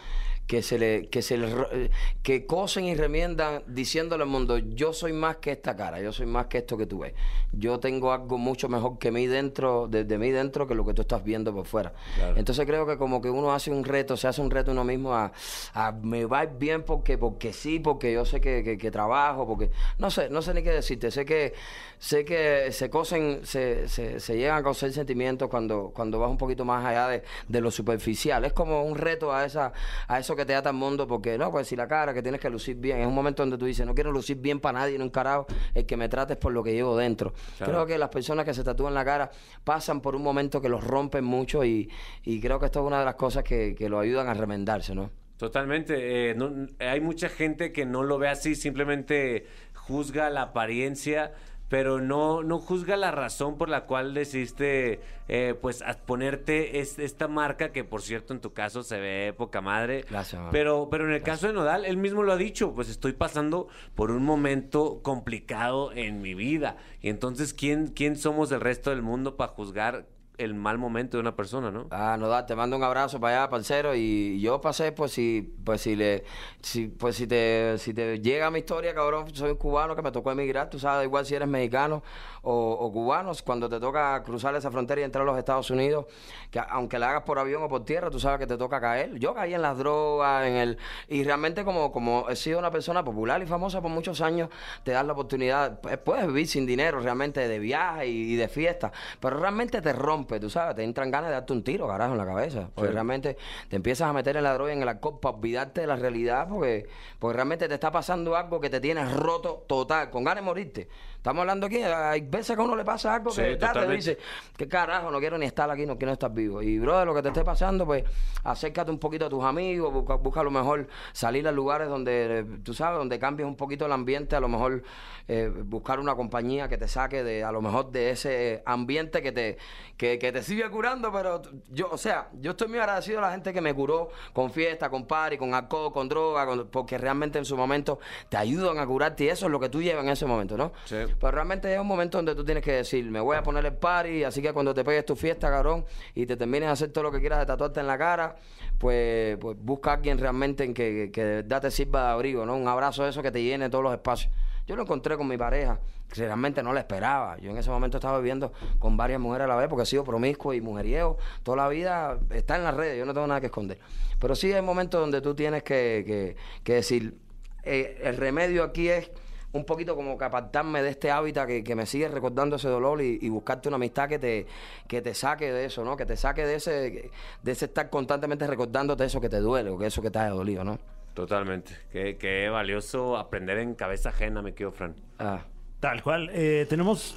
[0.47, 1.91] que se le que se le eh,
[2.23, 6.25] que cosen y remiendan diciéndole al mundo yo soy más que esta cara yo soy
[6.25, 7.13] más que esto que tú ves.
[7.51, 10.93] Yo tengo algo mucho mejor que mí dentro de, de mí dentro que lo que
[10.93, 11.91] tú estás viendo por fuera
[12.37, 15.13] entonces creo que como que uno hace un reto se hace un reto uno mismo
[15.13, 15.31] a,
[15.73, 19.69] a me va bien porque porque sí porque yo sé que, que- que trabajo porque
[19.99, 21.11] no sé no sé ni qué decirte.
[21.11, 21.53] Sé que
[21.99, 26.37] sé que se cosen se, se, se llegan a coser sentimientos cuando cuando vas un
[26.37, 28.45] poquito más allá de, de lo superficial.
[28.45, 29.73] Es como un reto a esa
[30.07, 32.39] a eso que te ata al mundo porque no pues si la cara que tienes
[32.39, 32.99] que lucir bien.
[33.01, 35.47] Es un momento donde tú dices no quiero lucir bien para nadie en un carajo
[35.73, 37.33] el que me trates por lo que llevo dentro.
[37.59, 39.29] Creo que las personas que se tatúan la cara
[39.65, 41.89] pasan por un momento que los rompen mucho y,
[42.23, 44.95] y creo que esto es una de las cosas que, que lo ayudan a remendarse
[44.95, 46.31] no Totalmente.
[46.31, 49.45] eh, no- hay mucha gente que no lo ve así, simplemente
[49.75, 51.33] juzga la apariencia,
[51.69, 57.27] pero no, no juzga la razón por la cual decidiste eh, pues ponerte es- esta
[57.27, 60.05] marca que por cierto en tu caso se ve poca madre.
[60.09, 60.51] Gracias, mamá.
[60.51, 63.67] Pero, pero en el caso de Nodal, él mismo lo ha dicho, pues estoy pasando
[63.95, 66.77] por un momento complicado en mi vida.
[67.01, 70.05] Y entonces, ¿quién, quién somos el resto del mundo para juzgar
[70.37, 71.87] el mal momento de una persona, no?
[71.89, 75.55] Ah, no da, te mando un abrazo para allá, parcero, y yo pasé, pues si,
[75.63, 76.23] pues si le,
[76.61, 80.11] si, pues si te, si te llega mi historia, cabrón, soy un cubano que me
[80.11, 82.03] tocó emigrar, tú sabes, igual si eres mexicano
[82.43, 86.05] o, o cubano, cuando te toca cruzar esa frontera y entrar a los Estados Unidos,
[86.51, 89.15] que aunque la hagas por avión o por tierra, tú sabes que te toca caer.
[89.17, 93.03] Yo caí en las drogas, en el, y realmente como, como he sido una persona
[93.03, 94.49] popular y famosa por muchos años,
[94.83, 98.47] te das la oportunidad, pues, puedes vivir sin dinero realmente de viaje y, y de
[98.47, 101.87] fiesta, pero realmente te rompe rompe, tú sabes, te entran ganas de darte un tiro,
[101.87, 102.69] carajo, en la cabeza.
[102.73, 103.37] Porque realmente
[103.69, 105.95] te empiezas a meter en la droga y en el alcohol para olvidarte de la
[105.95, 106.87] realidad, porque,
[107.19, 110.89] porque realmente te está pasando algo que te tiene roto total, con ganas de morirte.
[111.17, 113.79] Estamos hablando aquí, hay veces que a uno le pasa algo Sí, que ya te
[113.97, 114.17] dice,
[114.55, 116.61] qué carajo, no quiero ni estar aquí, no quiero estar vivo.
[116.61, 118.03] Y, bro, de lo que te esté pasando, pues,
[118.43, 122.39] acércate un poquito a tus amigos, busca, busca a lo mejor salir a lugares donde,
[122.39, 124.83] eh, tú sabes, donde cambies un poquito el ambiente, a lo mejor
[125.27, 129.33] eh, buscar una compañía que te saque de, a lo mejor de ese ambiente que
[129.33, 129.57] te,
[129.97, 133.31] que, que te sigue curando, pero yo, o sea, yo estoy muy agradecido a la
[133.31, 137.37] gente que me curó con fiesta, con party, con alcohol, con droga, con- porque realmente
[137.37, 140.11] en su momento te ayudan a curarte y eso es lo que tú llevas en
[140.11, 140.71] ese momento, ¿no?
[140.85, 140.95] Sí.
[141.19, 143.73] Pero realmente es un momento donde tú tienes que decir, me voy a poner el
[143.73, 145.85] party, así que cuando te pegues tu fiesta, cabrón,
[146.15, 148.35] y te termines de hacer todo lo que quieras de tatuarte en la cara,
[148.77, 152.45] pues, pues busca a alguien realmente en que, que de verdad te sirva de abrigo,
[152.45, 152.55] ¿no?
[152.55, 154.31] Un abrazo eso que te llene todos los espacios.
[154.67, 155.79] Yo lo encontré con mi pareja,
[156.13, 157.37] que realmente no la esperaba.
[157.39, 160.03] Yo en ese momento estaba viviendo con varias mujeres a la vez, porque he sido
[160.03, 161.17] promiscuo y mujeriego.
[161.43, 163.79] Toda la vida está en las redes, yo no tengo nada que esconder.
[164.19, 167.15] Pero sí hay momentos donde tú tienes que, que- que decir,
[167.63, 169.09] eh, el remedio aquí es
[169.57, 173.01] un poquito como que apartarme de este hábitat que, que me sigue recordando ese dolor
[173.01, 174.45] y, y buscarte una amistad que te,
[174.87, 175.97] que te saque de eso, ¿no?
[175.97, 177.11] Que te saque de ese,
[177.43, 180.29] de ese estar constantemente recordándote eso que te duele o que eso que te haya
[180.29, 180.79] dolido, ¿no?
[181.13, 181.75] Totalmente.
[181.91, 184.95] Qué, qué valioso aprender en cabeza ajena, me quedo, Fran.
[185.19, 185.41] Ah.
[185.79, 186.29] Tal cual.
[186.33, 187.15] Eh, tenemos.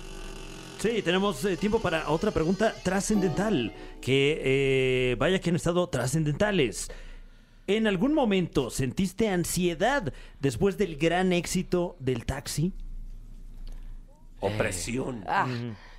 [0.79, 3.73] Sí, tenemos eh, tiempo para otra pregunta trascendental.
[4.01, 6.91] Que eh, vaya que han estado trascendentales.
[7.71, 12.73] ¿En algún momento sentiste ansiedad después del gran éxito del taxi?
[14.41, 15.23] Opresión.
[15.29, 15.47] Ah,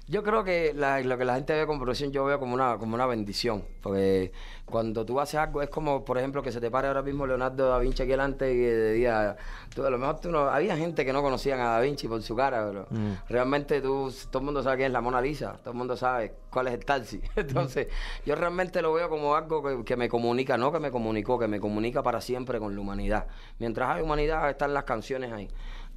[0.08, 2.78] Yo creo que la- lo que la gente ve como profesión, yo veo como una,
[2.78, 3.64] como una bendición.
[3.82, 4.34] Porque
[4.66, 7.70] cuando tú haces algo, es como, por ejemplo, que se te pare ahora mismo Leonardo
[7.70, 9.38] da Vinci aquí delante y que diga,
[9.74, 12.22] tú, a lo mejor tú no, había gente que no conocían a da Vinci por
[12.24, 12.88] su cara, pero
[13.30, 16.34] realmente tú, todo el mundo sabe quién es la Mona Lisa, todo el mundo sabe
[16.50, 17.22] cuál es el taxi.
[17.36, 17.88] Entonces,
[18.26, 21.48] yo realmente lo veo como algo que, que me comunica, no que me comunicó, que
[21.48, 23.28] me comunica para siempre con la humanidad.
[23.60, 25.48] Mientras hay humanidad, están las canciones ahí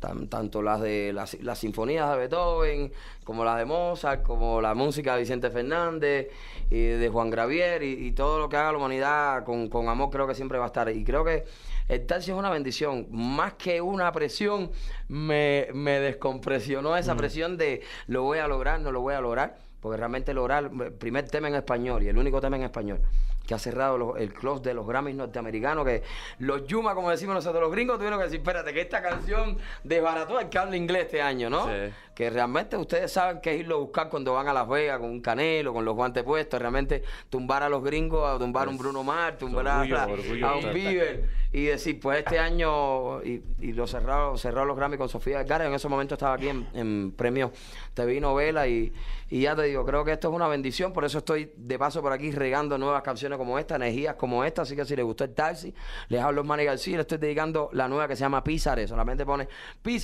[0.04, 2.92] tan- tanto las de las, las sinfonías de Beethoven,
[3.24, 6.28] como las de Mozart, como la música de Vicente Fernández,
[6.70, 10.10] y de Juan Gravier, y, y todo lo que haga la humanidad con, con amor
[10.10, 10.88] creo que siempre va a estar.
[10.90, 11.44] Y creo que
[11.88, 14.70] el es una bendición, más que una presión,
[15.08, 19.56] me, me descompresionó esa presión de lo voy a lograr, no lo voy a lograr,
[19.80, 23.00] porque realmente lograr el primer tema en español y el único tema en español
[23.46, 26.02] que ha cerrado los- el close de los Grammys norteamericanos, que
[26.38, 30.40] los Yuma, como decimos nosotros, los gringos tuvieron que decir, espérate, que esta canción desbarató
[30.40, 31.66] el habla inglés este año, ¿no?
[31.66, 31.92] Sí.
[32.14, 35.10] Que realmente ustedes saben que es irlo a buscar cuando van a Las Vegas con
[35.10, 38.78] un canelo, con los guantes puestos, realmente tumbar a los gringos, a tumbar a un
[38.78, 40.72] Bruno Mars, tumbar a, orgullo, a- orgullo a un.
[40.72, 45.38] Bieber, y decir, pues este año, y, y lo cerraron, cerraron los Grammys con Sofía
[45.38, 47.52] Vergara, en ese momento estaba aquí en, en premio
[47.94, 48.92] TV y novela, y,
[49.30, 52.00] y ya te digo, creo que esto es una bendición, por eso estoy de paso
[52.00, 55.24] por aquí regando nuevas canciones como esta, energías como esta, así que si les gustó
[55.24, 55.74] el taxi,
[56.08, 59.24] les hablo a Manny García, le estoy dedicando la nueva que se llama Pizarre, solamente
[59.24, 59.48] pone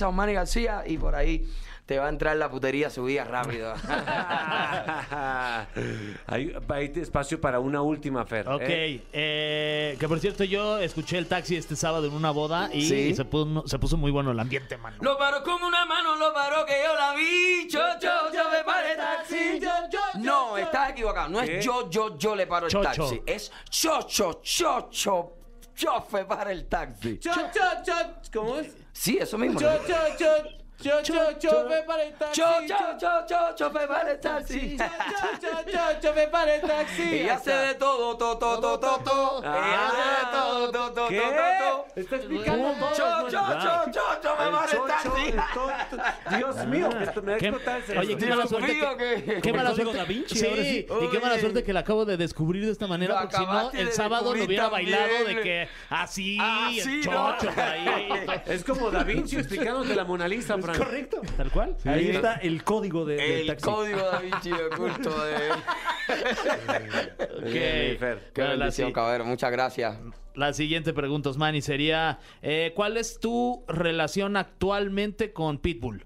[0.05, 1.47] o Manny García y por ahí
[1.91, 3.73] te va a entrar la putería subida rápido.
[6.25, 8.47] hay, hay espacio para una última, Fer.
[8.47, 9.03] Ok, ¿eh?
[9.11, 12.95] eh, que por cierto yo escuché el taxi este sábado en una boda y, Sí.
[12.95, 14.95] y se, puso, se puso muy bueno el ambiente, mano.
[15.01, 17.67] Lo paró con una mano, lo paró que yo la vi.
[17.69, 19.59] Yo, yo, yo me paré taxi.
[20.19, 21.27] No, estás equivocado.
[21.27, 21.57] No ¿Qué?
[21.57, 23.03] es yo, yo, yo le paro el Chocho.
[23.03, 23.21] taxi.
[23.25, 25.33] Es chocho, chocho,
[25.75, 27.19] yo me paro el taxi.
[27.19, 27.93] Cho, cho, cho,
[28.39, 28.77] ¿Cómo es?
[28.93, 29.59] Sí, eso mismo.
[29.59, 32.41] Cho, cho, cho, cho, cho, cho, me para el taxi.
[32.41, 34.77] Cho, cho, cho, cho, cho me paro el taxi.
[34.77, 34.85] Cho,
[35.41, 37.19] cho, cho, cho, me para el taxi.
[37.21, 39.39] Ella hace de todo, to, to, to, to, to.
[39.43, 41.19] Ella hace de todo, to, to, ¿Qué?
[41.19, 41.99] to, to, to.
[42.01, 42.89] Está explicando todo.
[42.95, 46.37] Cho, cho, cho, cho, cho me El paro el taxi.
[46.37, 47.81] Dios mío, esto me va a ¿Qué- explotar.
[47.99, 49.97] Oye, qué mala suerte Qué mala suerte.
[49.97, 50.87] Da Vinci, sí, ahora sí.
[51.05, 53.71] y qué mala suerte que la acabo de descubrir de esta manera, porque si no,
[53.71, 56.69] el sábado lo hubiera bailado de que así, Ah,
[57.03, 58.09] chocho por ahí.
[58.45, 60.87] Es como Da Vinci explicándote la Mona Lisa, Frank.
[60.87, 61.21] Correcto.
[61.37, 61.75] Tal cual.
[61.85, 63.65] Ahí está el código de, del El taxi.
[63.65, 65.33] código da Vinci oculto de...
[67.51, 68.31] Bien, Fer.
[68.33, 69.25] Qué Bueno, la bendición, si- caballero.
[69.25, 69.97] Muchas gracias.
[70.35, 76.05] La siguiente pregunta, Osmani, sería: eh, ¿Cuál es tu relación actualmente con Pitbull?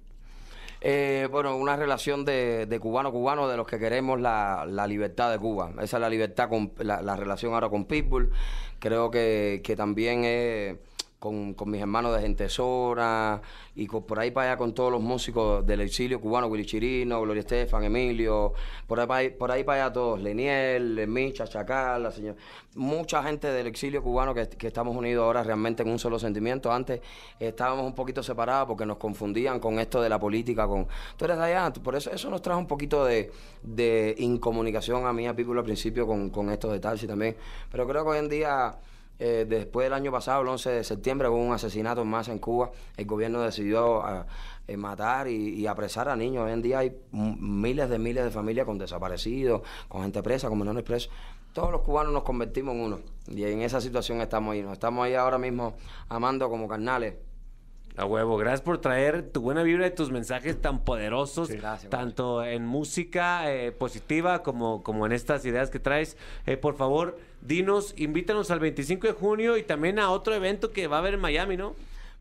[0.81, 5.39] Eh, bueno, una relación de, de cubano-cubano de los que queremos la, la libertad de
[5.39, 5.71] Cuba.
[5.81, 8.31] Esa es la libertad, con la, la relación ahora con Pitbull.
[8.79, 10.77] Creo que, que también es
[11.25, 13.41] con, con mis hermanos de Gentesora
[13.73, 17.39] y por ahí para allá con todos los músicos del exilio cubano, Willy Chirino, Gloria
[17.39, 18.53] Estefan, Emilio,
[18.85, 22.37] por ahí, para por ahí para allá todos, Leniel, Micha, Chacal, la señora,
[22.75, 26.71] mucha gente del exilio cubano que, estamos unidos ahora realmente en un solo sentimiento.
[26.71, 27.01] Antes
[27.39, 31.37] estábamos un poquito separados porque nos confundían con esto de la política, con tú eres
[31.37, 33.31] de allá, por eso eso nos trajo un poquito de,
[33.63, 37.35] de incomunicación a mí, a Piccolo al principio con, con estos detalles también.
[37.71, 38.77] Pero creo que hoy en día
[39.19, 42.71] eh, después del año pasado, el 11 de septiembre, hubo un asesinato más en Cuba.
[42.97, 44.27] El gobierno decidió ah,
[44.67, 46.43] eh, matar y, y apresar a niños.
[46.45, 50.59] Hoy en día hay miles de miles de familias con desaparecidos, con gente presa, con
[50.59, 51.11] menores presos.
[51.53, 52.99] Todos los cubanos nos convertimos en uno.
[53.27, 54.61] Y en esa situación estamos ahí.
[54.61, 55.75] Nos estamos ahí ahora mismo
[56.09, 57.15] amando como carnales.
[57.97, 62.43] A huevo, gracias por traer tu buena vibra y tus mensajes tan poderosos, Gracias, tanto
[62.43, 66.17] en música eh, positiva como, como en estas ideas que traes.
[66.45, 70.87] Eh, por favor, dinos, invítanos al 25 de junio y también a otro evento que
[70.87, 71.73] va a haber en Miami, ¿no?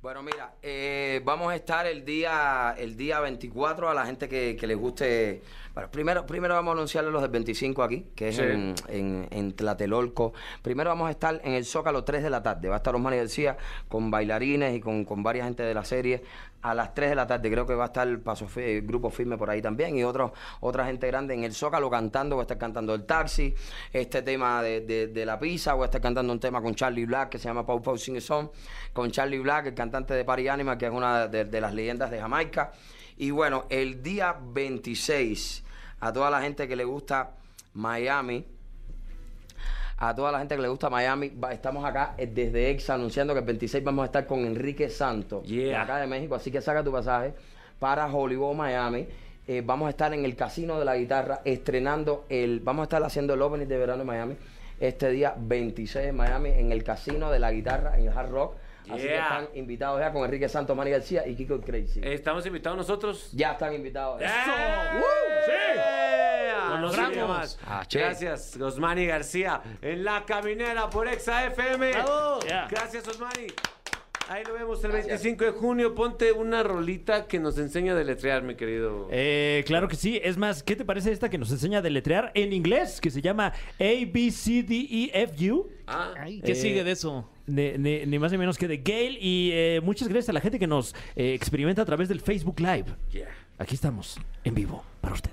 [0.04, 4.54] Bueno, mira, eh, vamos a estar el día el día 24 a la gente que,
[4.54, 5.40] que les guste.
[5.72, 8.42] Bueno, primero, primero vamos a anunciarles los del 25 aquí, que es Sí.
[8.42, 10.34] en, en, en Tlatelolco.
[10.60, 12.68] Primero vamos a estar en el Zócalo 3 de la tarde.
[12.68, 13.56] Va a estar Osmani García
[13.88, 16.22] con bailarines y con, con varias gente de la serie
[16.62, 17.50] a las 3 de la tarde.
[17.50, 20.30] Creo que va a estar el Paso el Grupo Firme por ahí también y otros,
[20.60, 22.36] otra gente grande en el Zócalo cantando.
[22.36, 23.52] Va a estar cantando el taxi,
[23.92, 25.74] este tema de, de- de la pizza.
[25.74, 28.20] Voy a estar cantando un tema con Charlie Black que se llama Pau Pau Sing
[28.20, 28.48] Song.
[28.92, 32.10] Con Charlie Black, el cantante de Party Animal, que es una de, de las leyendas
[32.10, 32.72] de Jamaica.
[33.16, 35.62] Y bueno, el día 26,
[36.00, 37.30] a toda la gente que le gusta
[37.74, 38.44] Miami,
[39.98, 43.40] a toda la gente que le gusta Miami, estamos acá eh, desde EXA anunciando que
[43.40, 46.82] el 26 vamos a estar con Enrique Santos, de acá de México, así que saca
[46.82, 47.34] tu pasaje
[47.78, 49.06] para Hollywood, Miami.
[49.46, 53.02] Eh, vamos a estar en el Casino de la Guitarra estrenando el, vamos a estar
[53.04, 54.36] haciendo el opening de verano en Miami
[54.80, 58.54] este día 26 en Miami en el Casino de la Guitarra en el Hard Rock.
[58.90, 59.22] Así que Yeah.
[59.40, 62.00] están invitados ya con Enrique Santos, Manny García y Kiko Crazy.
[62.02, 63.30] Estamos invitados nosotros.
[63.32, 64.20] ya están invitados.
[64.20, 64.32] ¡Eso!
[66.70, 67.58] Lo logramos.
[67.66, 68.00] Ah, che.
[68.00, 71.92] Gracias, Osmani García, en la caminera por Exa FM.
[72.46, 72.66] Yeah.
[72.70, 73.46] Gracias, Osmani.
[74.30, 75.94] Ahí lo vemos el 25 de junio.
[75.94, 79.08] Ponte una rolita que nos enseña a deletrear, mi querido.
[79.10, 80.18] Eh, claro que sí.
[80.22, 83.00] Es más, ¿qué te parece esta que nos enseña a deletrear en inglés?
[83.02, 85.68] Que se llama A, B, C, D, E, F, U.
[85.86, 87.28] Ah, ¿Qué Eh, sigue de eso?
[87.46, 89.18] Ni, ni- ni más ni menos que de Gale.
[89.20, 92.58] Y eh, muchas gracias a la gente que nos eh, experimenta a través del Facebook
[92.60, 92.86] Live.
[93.12, 93.28] yeah.
[93.58, 95.30] Aquí estamos, en vivo, para usted.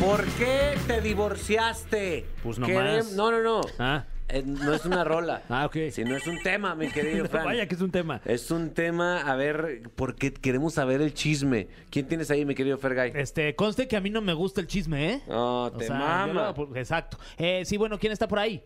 [0.00, 2.26] ¿Por qué te divorciaste?
[2.42, 3.06] Pues nomás.
[3.06, 3.60] Querem- No, no, no.
[3.78, 5.42] Ah, Eh, no es una rola.
[5.48, 5.76] Ah, ok.
[5.90, 7.44] Si no es un tema, mi querido Fran.
[7.44, 8.20] vaya que es un tema.
[8.24, 11.68] Es un tema, a ver, porque queremos saber el chisme.
[11.90, 13.12] ¿Quién tienes ahí, mi querido Fergay?
[13.14, 15.20] Este, conste que a mí no me gusta el chisme, ¿eh?
[15.28, 16.54] No, O te sea, mama.
[16.56, 17.18] yo pues, exacto.
[17.38, 18.62] Eh, sí, bueno, ¿quién está por ahí?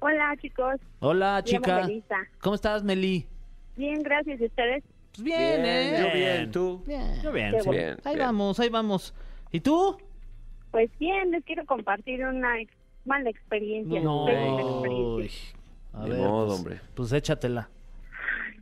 [0.00, 0.76] Hola, chicos.
[1.00, 1.80] Hola, Me llamo chica.
[1.86, 2.16] Melissa.
[2.40, 3.26] ¿Cómo estás, Meli?
[3.76, 4.40] Bien, gracias.
[4.40, 4.82] ¿Y ustedes?
[5.12, 5.96] Pues bien, ¿eh?
[6.00, 6.82] Yo bien, tú.
[6.86, 7.20] Bien.
[7.22, 7.66] Yo bien, Qué sí.
[7.66, 7.82] bueno.
[7.82, 7.96] Bien.
[8.04, 8.26] Ahí bien.
[8.26, 9.14] vamos, ahí vamos.
[9.52, 9.98] ¿Y tú?
[10.70, 12.72] Pues bien, les quiero compartir una ex-
[13.04, 14.00] mala experiencia.
[14.00, 14.26] No.
[14.26, 15.14] pésima experiencia.
[15.16, 15.30] Uy.
[15.92, 16.80] A Ni ver, modo, pues, hombre.
[16.94, 17.68] Pues échatela.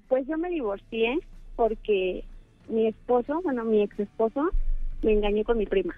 [0.09, 1.19] Pues yo me divorcié
[1.57, 2.25] porque
[2.69, 4.49] mi esposo, bueno, mi ex esposo,
[5.03, 5.95] me engañó con mi prima.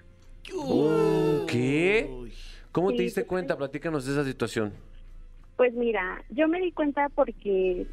[1.47, 2.09] ¿Qué?
[2.71, 3.57] ¿Cómo te diste cuenta?
[3.57, 4.73] Platícanos de esa situación.
[5.57, 7.85] Pues mira, yo me di cuenta porque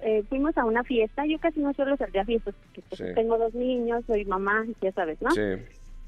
[0.00, 1.26] eh, fuimos a una fiesta.
[1.26, 3.14] Yo casi no suelo salir a fiestas porque pues, Sí.
[3.14, 5.30] tengo dos niños, soy mamá, ya sabes, ¿no?
[5.32, 5.40] Sí.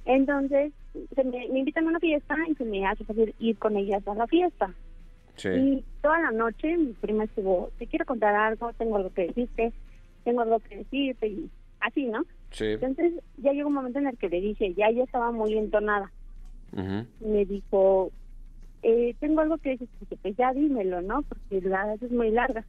[0.04, 0.72] Entonces,
[1.14, 4.06] se me, me invitan a una fiesta y se me hace fácil ir con ellas
[4.06, 4.74] a la fiesta.
[5.36, 5.48] Sí.
[5.48, 9.72] Y toda la noche mi prima estuvo, te quiero contar algo, tengo algo que decirte,
[10.22, 11.50] tengo algo que decirte y
[11.80, 12.24] así, ¿no?
[12.50, 12.66] Sí.
[12.66, 16.12] Entonces ya llegó un momento en el que le dije, ya ella estaba muy entonada.
[16.72, 17.06] Ujú.
[17.20, 18.12] Me dijo,
[18.82, 21.22] eh, tengo algo que decirte, pues ya dímelo, ¿no?
[21.22, 22.64] Porque la es muy larga.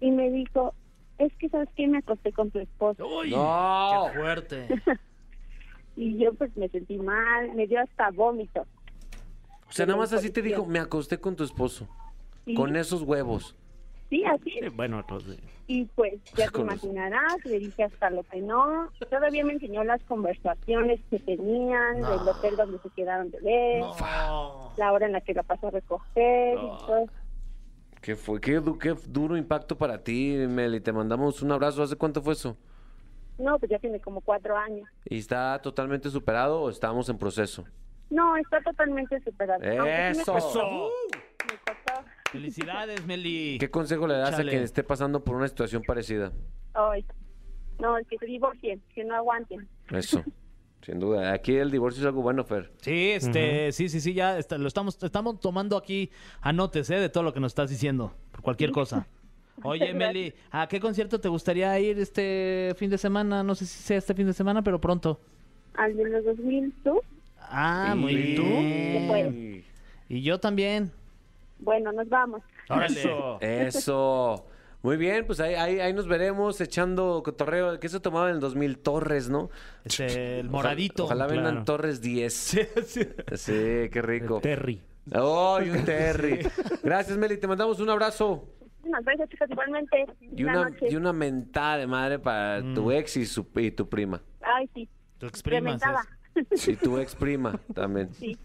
[0.00, 0.74] Y me dijo,
[1.18, 3.02] es que sabes que me acosté con tu esposo.
[3.26, 4.10] No.
[4.12, 4.68] Qué fuerte.
[5.96, 8.66] Y yo pues me sentí mal, me dio hasta vómito.
[9.68, 11.88] O sea, nada más así te dijo, me acosté con tu esposo.
[12.56, 13.56] Con esos huevos.
[14.10, 18.22] Sí, así Sí, bueno, pues, eh, Y pues ya te imaginarás, le dije hasta lo
[18.24, 18.90] que no.
[19.10, 23.82] Todavía me enseñó las conversaciones que tenían, del hotel donde se quedaron de ver,
[24.76, 27.06] la hora en la que la pasó a recoger y todo.
[28.02, 28.38] ¿Qué fue?
[28.40, 30.80] ¿Qué, du- qué duro impacto para ti, Meli.
[30.80, 31.82] Te mandamos un abrazo.
[31.82, 32.56] ¿Hace cuánto fue eso?
[33.38, 34.88] No, pues ya tiene como cuatro años.
[35.04, 37.64] ¿Y está totalmente superado o estamos en proceso?
[38.10, 39.62] No, está totalmente superado.
[39.62, 40.34] ¡Eso!
[40.34, 40.90] me costó.
[42.30, 43.58] Felicidades, Meli.
[43.58, 44.50] ¿Qué consejo le das Chale.
[44.50, 46.32] a quien esté pasando por una situación parecida?
[46.74, 47.04] Ay,
[47.78, 49.68] no, es que se divorcien, que no aguanten.
[49.90, 50.22] Eso,
[50.82, 51.32] sin duda.
[51.32, 52.72] Aquí el divorcio es algo bueno, Fer.
[52.80, 56.10] Sí, este, sí, sí, sí, ya está- lo estamos, estamos tomando aquí
[56.40, 56.96] anotes, ¿eh?
[56.96, 59.06] De todo lo que nos estás diciendo, por cualquier cosa.
[59.62, 63.42] Oye, Meli, ¿a qué concierto te gustaría ir este fin de semana?
[63.42, 65.20] No sé si sea este fin de semana, pero pronto.
[65.74, 67.00] Al de los 2000, ¿tú?
[67.40, 69.06] Ah, muy Y- bien.
[69.08, 69.64] puedes.
[70.08, 70.90] Y yo también.
[71.58, 72.42] Bueno, nos vamos.
[72.86, 73.38] Eso.
[73.40, 74.46] Eso.
[74.82, 77.80] Muy bien, pues ahí, ahí, ahí nos veremos echando cotorreo.
[77.80, 78.78] que se tomaba en el 2000?
[78.78, 79.48] Torres, ¿no?
[79.84, 81.04] Este, el moradito.
[81.04, 81.64] Ojalá vendan claro.
[81.64, 82.34] Torres 10.
[82.34, 83.52] Sí,
[83.90, 84.40] qué rico.
[84.42, 84.82] Terry.
[85.14, 86.40] ¡Oh, y un Terry!
[86.82, 87.36] Gracias, Meli.
[87.38, 88.46] Te mandamos un abrazo.
[88.84, 90.06] Muchas gracias, chicos, igualmente.
[90.20, 94.22] Y una, y una mentada de madre para tu ex y, su, y tu prima.
[94.42, 94.88] Ay, sí.
[95.18, 95.80] Tu exprimas.
[95.80, 96.06] Reventada.
[96.66, 98.12] Y tu ex prima también.
[98.12, 98.36] Sí.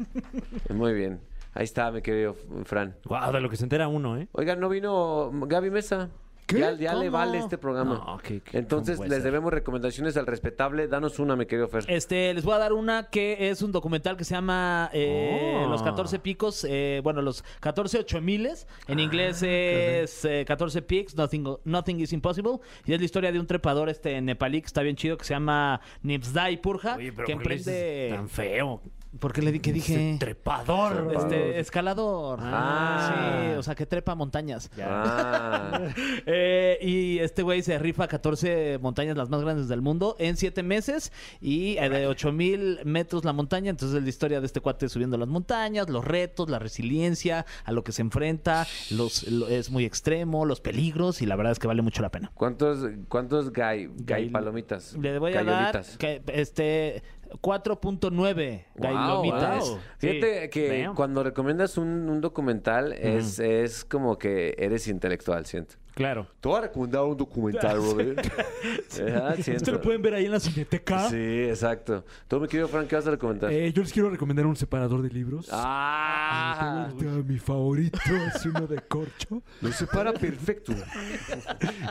[0.69, 1.19] Muy bien.
[1.53, 2.95] Ahí está, mi querido Fran.
[3.05, 4.27] Guau, de lo que se entera uno, ¿eh?
[4.31, 6.09] Oiga, ¿no vino Gaby Mesa?
[6.57, 8.03] Ya, ya le vale este programa.
[8.05, 9.31] No, ¿qué- qué- Entonces, cómo puede les ser?
[9.31, 10.87] debemos recomendaciones al respetable.
[10.87, 11.85] Danos una, mi querido Fer.
[11.87, 15.69] Este, les voy a dar una que es un documental que se llama eh, Oh.
[15.69, 18.67] Los 14 picos, eh, bueno, los 14 ocho miles.
[18.87, 22.59] En Ah, inglés es eh, 14 peaks, nothing, nothing is impossible.
[22.85, 25.33] Y es la historia de un trepador este nepalí que está bien chido, que se
[25.33, 28.15] llama Nipsdai Purja, Oye, pero que ¿por qué le dices emprende...
[28.15, 28.81] tan feo?
[29.17, 30.17] ¿Por qué le di que dije?
[30.19, 31.11] Trepador.
[31.17, 32.39] Este, escalador.
[32.43, 33.47] Ah.
[33.51, 34.69] Sí, o sea, que trepa montañas.
[34.81, 35.81] Ah,
[36.25, 40.61] Eh, y este güey se rifa 14 montañas las más grandes del mundo en 7
[40.63, 43.69] meses y eh, de 8000 metros la montaña.
[43.71, 47.71] Entonces es la historia de este cuate subiendo las montañas, los retos, la resiliencia, a
[47.71, 51.59] lo que se enfrenta, los, lo- es muy extremo, los peligros y la verdad es
[51.59, 52.31] que vale mucho la pena.
[52.35, 54.93] ¿Cuántos, cuántos gay, gay palomitas?
[54.97, 57.01] Le voy a dar que, este
[57.41, 59.69] 4.9 Wow, gailomitas.
[59.69, 59.77] wow.
[59.97, 60.07] Sí.
[60.07, 60.95] Fíjate que Damn.
[60.95, 65.75] cuando recomiendas un, un documental es, es como que eres intelectual, siento.
[65.99, 66.27] Claro.
[66.39, 68.19] Te voy a recomendar un documental, Robert.
[68.25, 69.51] Ajá, siento.
[69.51, 71.09] Esto lo pueden ver ahí en la cineteca.
[71.09, 72.05] Sí, exacto.
[72.29, 73.51] Tú, mi querido Frank, ¿qué vas a recomendar?
[73.51, 75.49] Eh, yo les quiero recomendar un separador de libros.
[75.51, 77.99] Ah, Este, mi favorito
[78.33, 79.43] es uno de corcho.
[79.59, 80.71] lo separa perfecto.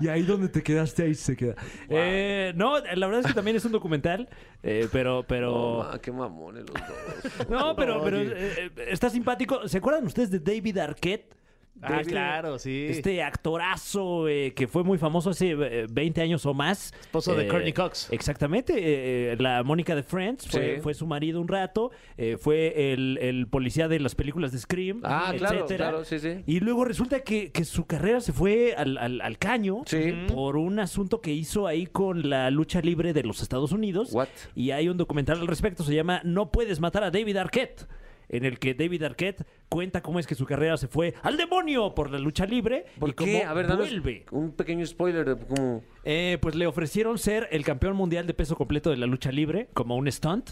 [0.00, 1.56] Y ahí donde te quedaste, ahí se queda.
[1.90, 4.26] Eh, no, la verdad es que también es un documental,
[4.62, 5.54] eh, pero, pero...
[5.54, 7.48] Oh, ma, qué mamones los dos.
[7.50, 9.68] No, pero, pero eh, eh, está simpático.
[9.68, 11.36] ¿Se acuerdan ustedes de David Arquette?
[11.82, 12.86] Ah, David- claro, sí.
[12.88, 16.92] Este actorazo eh, que fue muy famoso hace eh, 20 años o más.
[17.00, 18.08] Esposo de Eh, Courtney Cox.
[18.12, 18.72] Exactamente.
[18.74, 20.80] eh, eh, la Mónica de Friends fue, Sí.
[20.82, 21.90] fue su marido un rato.
[22.16, 25.00] eh, fue el, el policía de las películas de Scream.
[25.04, 25.88] Ah, claro, etcétera.
[25.90, 26.42] claro, sí, sí.
[26.46, 30.12] Y luego resulta que, que su carrera se fue al, al- al caño Sí.
[30.28, 34.12] por un asunto que hizo ahí con la lucha libre de los Estados Unidos.
[34.12, 34.28] What?
[34.56, 37.86] Y hay un documental al respecto, se llama No puedes matar a David Arquette.
[38.30, 41.94] En el que David Arquette cuenta cómo es que su carrera se fue al demonio
[41.94, 43.38] por la lucha libre ¿Por y qué?
[43.40, 44.26] cómo A ver, danos vuelve.
[44.30, 45.82] un pequeño spoiler de cómo...
[46.04, 49.68] Eh, pues le ofrecieron ser el campeón mundial de peso completo de la lucha libre
[49.72, 50.50] como un stunt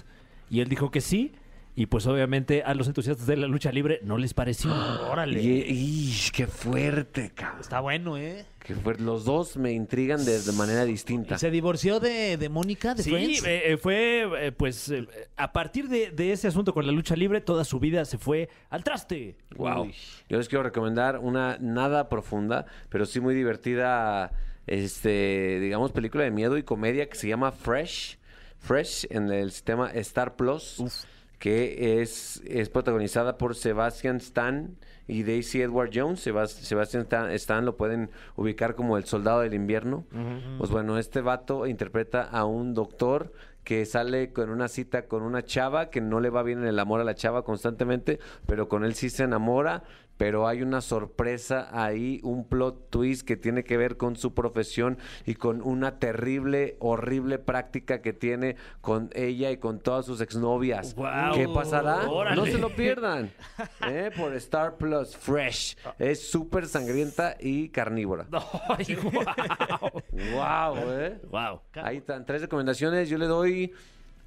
[0.50, 1.32] y él dijo que sí.
[1.78, 4.70] Y pues obviamente a los entusiastas de la lucha libre no les pareció.
[5.10, 5.42] Órale.
[5.42, 7.60] Y, y- qué fuerte, cabrón.
[7.60, 8.46] Está bueno, ¿eh?
[8.66, 9.02] Qué fuerte.
[9.02, 11.38] Los dos me intrigan de, de manera distinta.
[11.38, 13.44] ¿Se divorció de, de Mónica, de Sí, Friends?
[13.44, 15.06] eh, eh, fue, eh, pues, eh,
[15.36, 18.48] a partir de, de ese asunto con la lucha libre, toda su vida se fue
[18.68, 19.36] al traste.
[19.56, 19.90] Wow.
[20.28, 24.32] Yo les quiero recomendar una nada profunda, pero sí muy divertida,
[24.66, 28.18] este, digamos, película de miedo y comedia que se llama Fresh.
[28.58, 30.82] Fresh en el sistema Star Plus,
[31.38, 34.76] que es, es protagonizada por Sebastian Stan
[35.06, 36.26] y Daisy Edward Jones.
[36.26, 40.06] Sebas- Sebastian Stan, Stan lo pueden ubicar como el soldado del invierno.
[40.58, 43.32] Pues bueno, este vato interpreta a un doctor
[43.64, 46.78] que sale con una cita con una chava que no le va bien en el
[46.78, 49.82] amor a la chava constantemente, pero con él sí se enamora,
[50.16, 54.98] pero hay una sorpresa ahí, un plot twist que tiene que ver con su profesión
[55.24, 60.94] y con una terrible, horrible práctica que tiene con ella y con todas sus exnovias.
[60.94, 61.34] Guau.
[61.34, 62.08] ¿Qué pasará?
[62.08, 62.36] Órale.
[62.36, 63.30] No se lo pierdan.
[63.88, 64.10] ¿eh?
[64.16, 65.76] Por Star Plus Fresh.
[65.98, 68.26] Es súper sangrienta y carnívora.
[68.68, 69.92] Ay, guau.
[70.32, 71.20] Wow, ¿eh?
[71.30, 71.60] Wow.
[71.74, 73.08] Ahí están, tres recomendaciones.
[73.08, 73.72] Yo le doy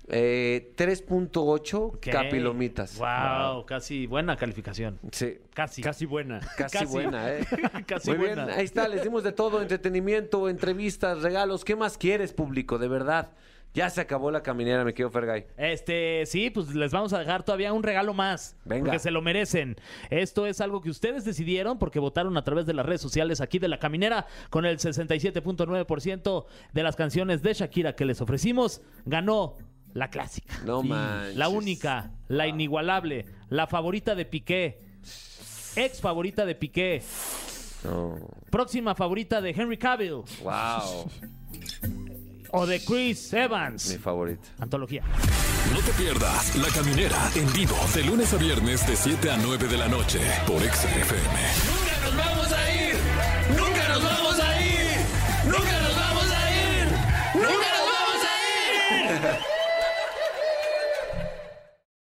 [0.10, 2.07] eh, 3.8 Ok.
[2.12, 2.97] capilomitas.
[2.97, 4.99] Wow, casi buena calificación.
[5.12, 5.82] Sí, Casi.
[5.82, 6.39] Casi buena.
[6.57, 6.86] casi, Casi.
[6.86, 7.45] buena, ¿eh?
[7.88, 8.45] Casi Muy buena.
[8.45, 11.64] bien, ahí está, les dimos de todo, entretenimiento, entrevistas, regalos.
[11.66, 12.78] ¿Qué más quieres, público?
[12.78, 13.32] De verdad.
[13.72, 15.45] Ya se acabó la caminera, me quedo Fergay.
[15.55, 18.55] Este, sí, pues les vamos a dejar todavía un regalo más.
[18.66, 18.86] Venga.
[18.86, 19.76] Porque se lo merecen.
[20.10, 23.60] Esto es algo que ustedes decidieron porque votaron a través de las redes sociales aquí
[23.60, 28.82] de La Caminera con el 67.9% de las canciones de Shakira que les ofrecimos.
[29.05, 29.55] Ganó
[29.94, 30.60] la clásica.
[30.66, 31.36] No manches.
[31.36, 32.48] La única, la ah.
[32.48, 34.82] inigualable, la favorita de Piqué,
[35.76, 37.02] ex favorita de Piqué,
[37.84, 38.16] No.
[38.52, 41.10] próxima favorita de Henry Cavill Wow.
[42.52, 43.88] o de Chris Evans.
[43.88, 44.04] Mi Evans.
[44.04, 44.48] favorito.
[44.60, 45.04] Antología.
[45.74, 49.68] No te pierdas La Caminera en vivo de lunes a viernes de 7 a 9
[49.68, 51.40] de la noche por XFM.
[51.70, 52.96] Nunca nos vamos a ir.
[53.58, 54.98] Nunca nos vamos a ir.
[55.46, 56.88] Nunca nos vamos a ir.
[57.36, 59.49] Nunca nos vamos a ir.